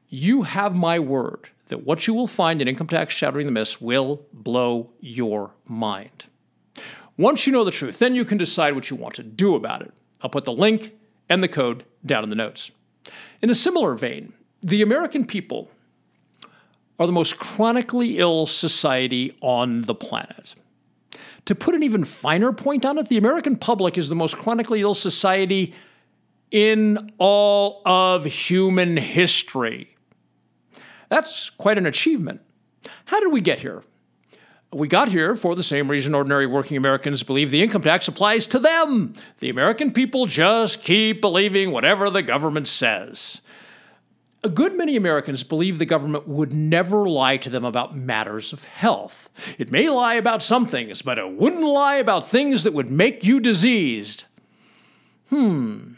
You 0.08 0.44
have 0.44 0.76
my 0.76 1.00
word 1.00 1.50
that 1.68 1.84
what 1.84 2.06
you 2.06 2.14
will 2.14 2.28
find 2.28 2.62
in 2.62 2.68
Income 2.68 2.88
Tax 2.88 3.14
Shattering 3.14 3.48
the 3.48 3.52
Myths 3.52 3.82
will 3.82 4.26
blow 4.32 4.92
your 5.00 5.56
mind. 5.68 6.26
Once 7.18 7.48
you 7.48 7.54
know 7.54 7.64
the 7.64 7.72
truth, 7.72 8.00
then 8.00 8.16
you 8.16 8.26
can 8.26 8.38
decide 8.38 8.76
what 8.76 8.90
you 8.90 8.96
want 8.96 9.16
to 9.16 9.24
do 9.24 9.56
about 9.56 9.82
it. 9.82 9.94
I'll 10.22 10.30
put 10.30 10.46
the 10.46 10.52
link 10.52 10.94
and 11.30 11.42
the 11.42 11.48
code 11.48 11.86
down 12.06 12.24
in 12.24 12.30
the 12.30 12.36
notes. 12.36 12.72
In 13.42 13.50
a 13.50 13.56
similar 13.56 13.96
vein, 13.96 14.34
the 14.62 14.82
American 14.82 15.26
people 15.26 15.70
are 17.00 17.06
the 17.06 17.14
most 17.14 17.38
chronically 17.38 18.18
ill 18.18 18.46
society 18.46 19.36
on 19.42 19.84
the 19.84 19.96
planet. 19.96 20.56
To 21.46 21.56
put 21.56 21.76
an 21.76 21.84
even 21.84 22.06
finer 22.06 22.52
point 22.52 22.86
on 22.86 22.98
it, 22.98 23.08
the 23.08 23.18
American 23.18 23.58
public 23.58 23.98
is 23.98 24.10
the 24.10 24.16
most 24.16 24.38
chronically 24.38 24.82
ill 24.82 24.96
society 24.96 25.74
in 26.52 27.12
all 27.18 27.82
of 27.86 28.26
human 28.26 28.98
history. 28.98 29.96
That's 31.10 31.50
quite 31.52 31.78
an 31.78 31.86
achievement. 31.86 32.42
How 33.06 33.20
did 33.20 33.32
we 33.32 33.42
get 33.42 33.60
here? 33.60 33.84
We 34.76 34.90
got 34.90 35.08
here 35.08 35.38
for 35.38 35.56
the 35.56 35.64
same 35.64 35.90
reason 35.90 36.14
ordinary 36.14 36.46
working 36.46 36.76
Americans 36.76 37.24
believe 37.24 37.50
the 37.50 37.64
income 37.64 37.82
tax 37.82 38.10
applies 38.10 38.46
to 38.48 38.60
them. 38.60 39.14
The 39.40 39.50
American 39.50 39.94
people 39.94 40.26
just 40.26 40.82
keep 40.82 41.22
believing 41.22 41.72
whatever 41.72 42.10
the 42.10 42.22
government 42.22 42.68
says. 42.68 43.40
A 44.44 44.50
good 44.50 44.78
many 44.78 44.98
Americans 44.98 45.46
believe 45.46 45.80
the 45.80 45.86
government 45.86 46.28
would 46.28 46.52
never 46.52 47.08
lie 47.08 47.38
to 47.38 47.50
them 47.50 47.64
about 47.64 47.96
matters 47.96 48.52
of 48.52 48.66
health. 48.66 49.30
It 49.58 49.72
may 49.72 49.88
lie 49.88 50.16
about 50.16 50.44
some 50.44 50.68
things, 50.68 51.02
but 51.02 51.18
it 51.18 51.32
wouldn't 51.32 51.64
lie 51.64 51.96
about 51.96 52.30
things 52.30 52.66
that 52.66 52.74
would 52.74 52.92
make 52.92 53.24
you 53.24 53.40
diseased. 53.40 54.26
Hmm. 55.30 55.94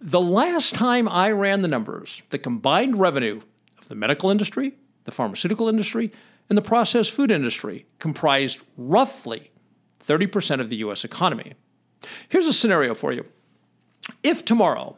The 0.00 0.20
last 0.20 0.72
time 0.72 1.08
I 1.08 1.32
ran 1.32 1.62
the 1.62 1.68
numbers, 1.68 2.22
the 2.30 2.38
combined 2.38 3.00
revenue 3.00 3.40
of 3.76 3.88
the 3.88 3.96
medical 3.96 4.30
industry, 4.30 4.74
the 5.02 5.10
pharmaceutical 5.10 5.68
industry, 5.68 6.12
and 6.48 6.56
the 6.56 6.62
processed 6.62 7.12
food 7.12 7.30
industry 7.30 7.86
comprised 7.98 8.60
roughly 8.76 9.50
30% 10.00 10.60
of 10.60 10.70
the 10.70 10.76
US 10.76 11.04
economy. 11.04 11.54
Here's 12.28 12.46
a 12.46 12.52
scenario 12.52 12.94
for 12.94 13.12
you. 13.12 13.24
If 14.22 14.44
tomorrow 14.44 14.96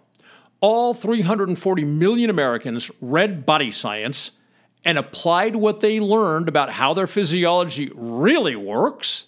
all 0.60 0.94
340 0.94 1.84
million 1.84 2.30
Americans 2.30 2.90
read 3.00 3.46
body 3.46 3.70
science 3.70 4.32
and 4.84 4.98
applied 4.98 5.56
what 5.56 5.80
they 5.80 6.00
learned 6.00 6.48
about 6.48 6.70
how 6.70 6.94
their 6.94 7.06
physiology 7.06 7.90
really 7.94 8.56
works, 8.56 9.26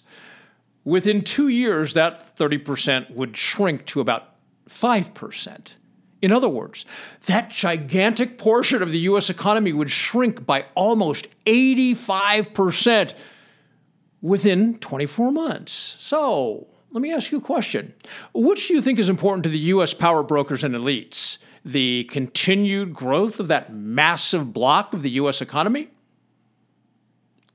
within 0.83 1.23
two 1.23 1.47
years, 1.47 1.93
that 1.93 2.35
30% 2.35 3.11
would 3.11 3.37
shrink 3.37 3.85
to 3.87 3.99
about 3.99 4.35
5%. 4.69 5.75
In 6.23 6.31
other 6.31 6.47
words, 6.47 6.85
that 7.25 7.49
gigantic 7.49 8.37
portion 8.37 8.81
of 8.81 8.93
the 8.93 8.99
US 8.99 9.29
economy 9.29 9.73
would 9.73 9.91
shrink 9.91 10.45
by 10.45 10.65
almost 10.73 11.27
85% 11.45 13.13
within 14.21 14.77
24 14.79 15.33
months. 15.33 15.97
So, 15.99 16.67
let 16.91 17.01
me 17.01 17.11
ask 17.11 17.29
you 17.33 17.39
a 17.39 17.41
question. 17.41 17.93
Which 18.33 18.69
do 18.69 18.73
you 18.73 18.81
think 18.81 18.99
is 18.99 19.09
important 19.09 19.43
to 19.43 19.49
the 19.49 19.59
US 19.59 19.93
power 19.93 20.23
brokers 20.23 20.63
and 20.63 20.73
elites? 20.73 21.39
The 21.65 22.05
continued 22.05 22.93
growth 22.93 23.41
of 23.41 23.49
that 23.49 23.73
massive 23.73 24.53
block 24.53 24.93
of 24.93 25.03
the 25.03 25.11
US 25.11 25.41
economy? 25.41 25.89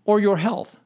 Or 0.04 0.20
your 0.20 0.37
health? 0.37 0.77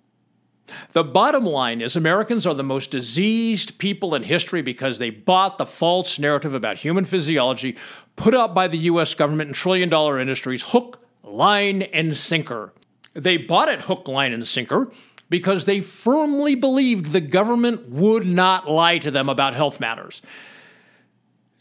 The 0.93 1.05
bottom 1.05 1.45
line 1.45 1.81
is 1.81 1.97
Americans 1.97 2.47
are 2.47 2.55
the 2.55 2.63
most 2.63 2.91
diseased 2.91 3.79
people 3.79 4.15
in 4.15 4.23
history 4.23 4.63
because 4.63 4.99
they 4.99 5.11
bought 5.11 5.59
the 5.59 5.67
false 5.67 6.19
narrative 6.19 6.55
about 6.55 6.79
human 6.79 7.05
physiology 7.05 7.77
put 8.17 8.35
up 8.35 8.55
by 8.55 8.69
the 8.69 8.79
US 8.79 9.15
government 9.15 9.49
and 9.49 9.55
trillion 9.55 9.89
dollar 9.89 10.19
industries 10.19 10.63
hook, 10.63 11.05
line, 11.23 11.83
and 11.83 12.17
sinker. 12.17 12.73
They 13.15 13.37
bought 13.37 13.69
it 13.69 13.83
hook, 13.83 14.09
line, 14.09 14.33
and 14.33 14.47
sinker 14.47 14.91
because 15.29 15.65
they 15.65 15.81
firmly 15.81 16.55
believed 16.55 17.13
the 17.13 17.21
government 17.21 17.89
would 17.89 18.27
not 18.27 18.71
lie 18.71 18.99
to 18.99 19.11
them 19.11 19.29
about 19.29 19.55
health 19.55 19.81
matters. 19.81 20.23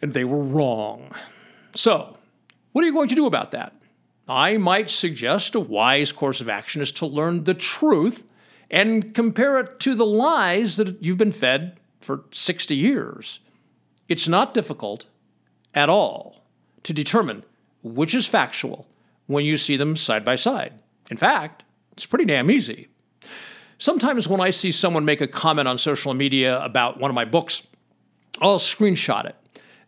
And 0.02 0.14
they 0.14 0.26
were 0.26 0.44
wrong. 0.44 1.14
So, 1.76 2.18
what 2.72 2.84
are 2.84 2.88
you 2.88 2.94
going 2.94 3.10
to 3.10 3.16
do 3.16 3.26
about 3.26 3.52
that? 3.52 3.74
I 4.28 4.58
might 4.58 4.90
suggest 4.90 5.56
a 5.56 5.60
wise 5.60 6.12
course 6.12 6.42
of 6.42 6.50
action 6.50 6.82
is 6.82 6.92
to 6.94 7.06
learn 7.06 7.44
the 7.44 7.54
truth 7.54 8.26
and 8.72 9.14
compare 9.14 9.60
it 9.60 9.80
to 9.82 9.94
the 9.94 10.06
lies 10.06 10.78
that 10.78 11.04
you've 11.04 11.18
been 11.18 11.34
fed 11.34 11.78
for 12.00 12.24
60 12.32 12.76
years. 12.76 13.40
It's 14.08 14.28
not 14.28 14.54
difficult 14.54 15.06
at 15.76 15.90
all 15.90 16.44
to 16.84 16.94
determine 16.94 17.44
which 17.84 18.16
is 18.16 18.26
factual 18.26 18.88
when 19.28 19.46
you 19.46 19.58
see 19.58 19.76
them 19.76 19.96
side 19.96 20.26
by 20.26 20.36
side. 20.36 20.82
In 21.10 21.18
fact, 21.18 21.64
it's 21.92 22.06
pretty 22.06 22.26
damn 22.26 22.50
easy. 22.50 22.88
Sometimes 23.78 24.28
when 24.28 24.40
I 24.40 24.52
see 24.52 24.72
someone 24.72 25.06
make 25.06 25.22
a 25.22 25.28
comment 25.28 25.68
on 25.68 25.78
social 25.78 26.14
media 26.14 26.64
about 26.64 27.00
one 27.00 27.12
of 27.12 27.16
my 27.16 27.26
books, 27.26 27.64
I'll 28.42 28.60
screenshot 28.60 29.26
it. 29.26 29.36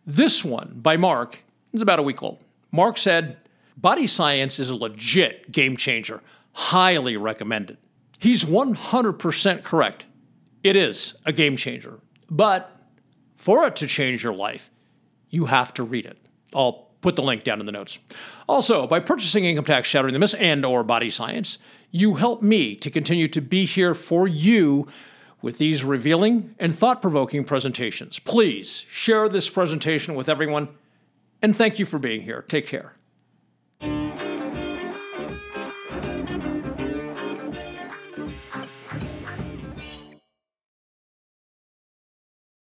This 0.06 0.44
one 0.44 0.74
by 0.82 0.96
Mark 0.96 1.42
is 1.72 1.80
about 1.80 1.98
a 1.98 2.02
week 2.02 2.22
old. 2.22 2.44
Mark 2.70 2.98
said, 2.98 3.38
Body 3.76 4.06
science 4.06 4.58
is 4.58 4.68
a 4.68 4.76
legit 4.76 5.50
game 5.50 5.76
changer. 5.76 6.20
Highly 6.52 7.16
recommended. 7.16 7.78
He's 8.24 8.42
100% 8.42 9.64
correct. 9.64 10.06
It 10.62 10.76
is 10.76 11.14
a 11.26 11.32
game 11.32 11.58
changer. 11.58 12.00
But 12.30 12.74
for 13.36 13.66
it 13.66 13.76
to 13.76 13.86
change 13.86 14.24
your 14.24 14.32
life, 14.32 14.70
you 15.28 15.44
have 15.44 15.74
to 15.74 15.82
read 15.82 16.06
it. 16.06 16.16
I'll 16.54 16.88
put 17.02 17.16
the 17.16 17.22
link 17.22 17.44
down 17.44 17.60
in 17.60 17.66
the 17.66 17.72
notes. 17.72 17.98
Also, 18.48 18.86
by 18.86 18.98
purchasing 18.98 19.44
Income 19.44 19.66
Tax 19.66 19.86
Shattering 19.88 20.14
the 20.14 20.18
Myths 20.18 20.32
and 20.32 20.64
or 20.64 20.82
Body 20.82 21.10
Science, 21.10 21.58
you 21.90 22.14
help 22.14 22.40
me 22.40 22.74
to 22.76 22.90
continue 22.90 23.28
to 23.28 23.42
be 23.42 23.66
here 23.66 23.94
for 23.94 24.26
you 24.26 24.88
with 25.42 25.58
these 25.58 25.84
revealing 25.84 26.54
and 26.58 26.74
thought-provoking 26.74 27.44
presentations. 27.44 28.18
Please 28.20 28.86
share 28.88 29.28
this 29.28 29.50
presentation 29.50 30.14
with 30.14 30.30
everyone 30.30 30.70
and 31.42 31.54
thank 31.54 31.78
you 31.78 31.84
for 31.84 31.98
being 31.98 32.22
here. 32.22 32.40
Take 32.40 32.66
care. 32.66 32.94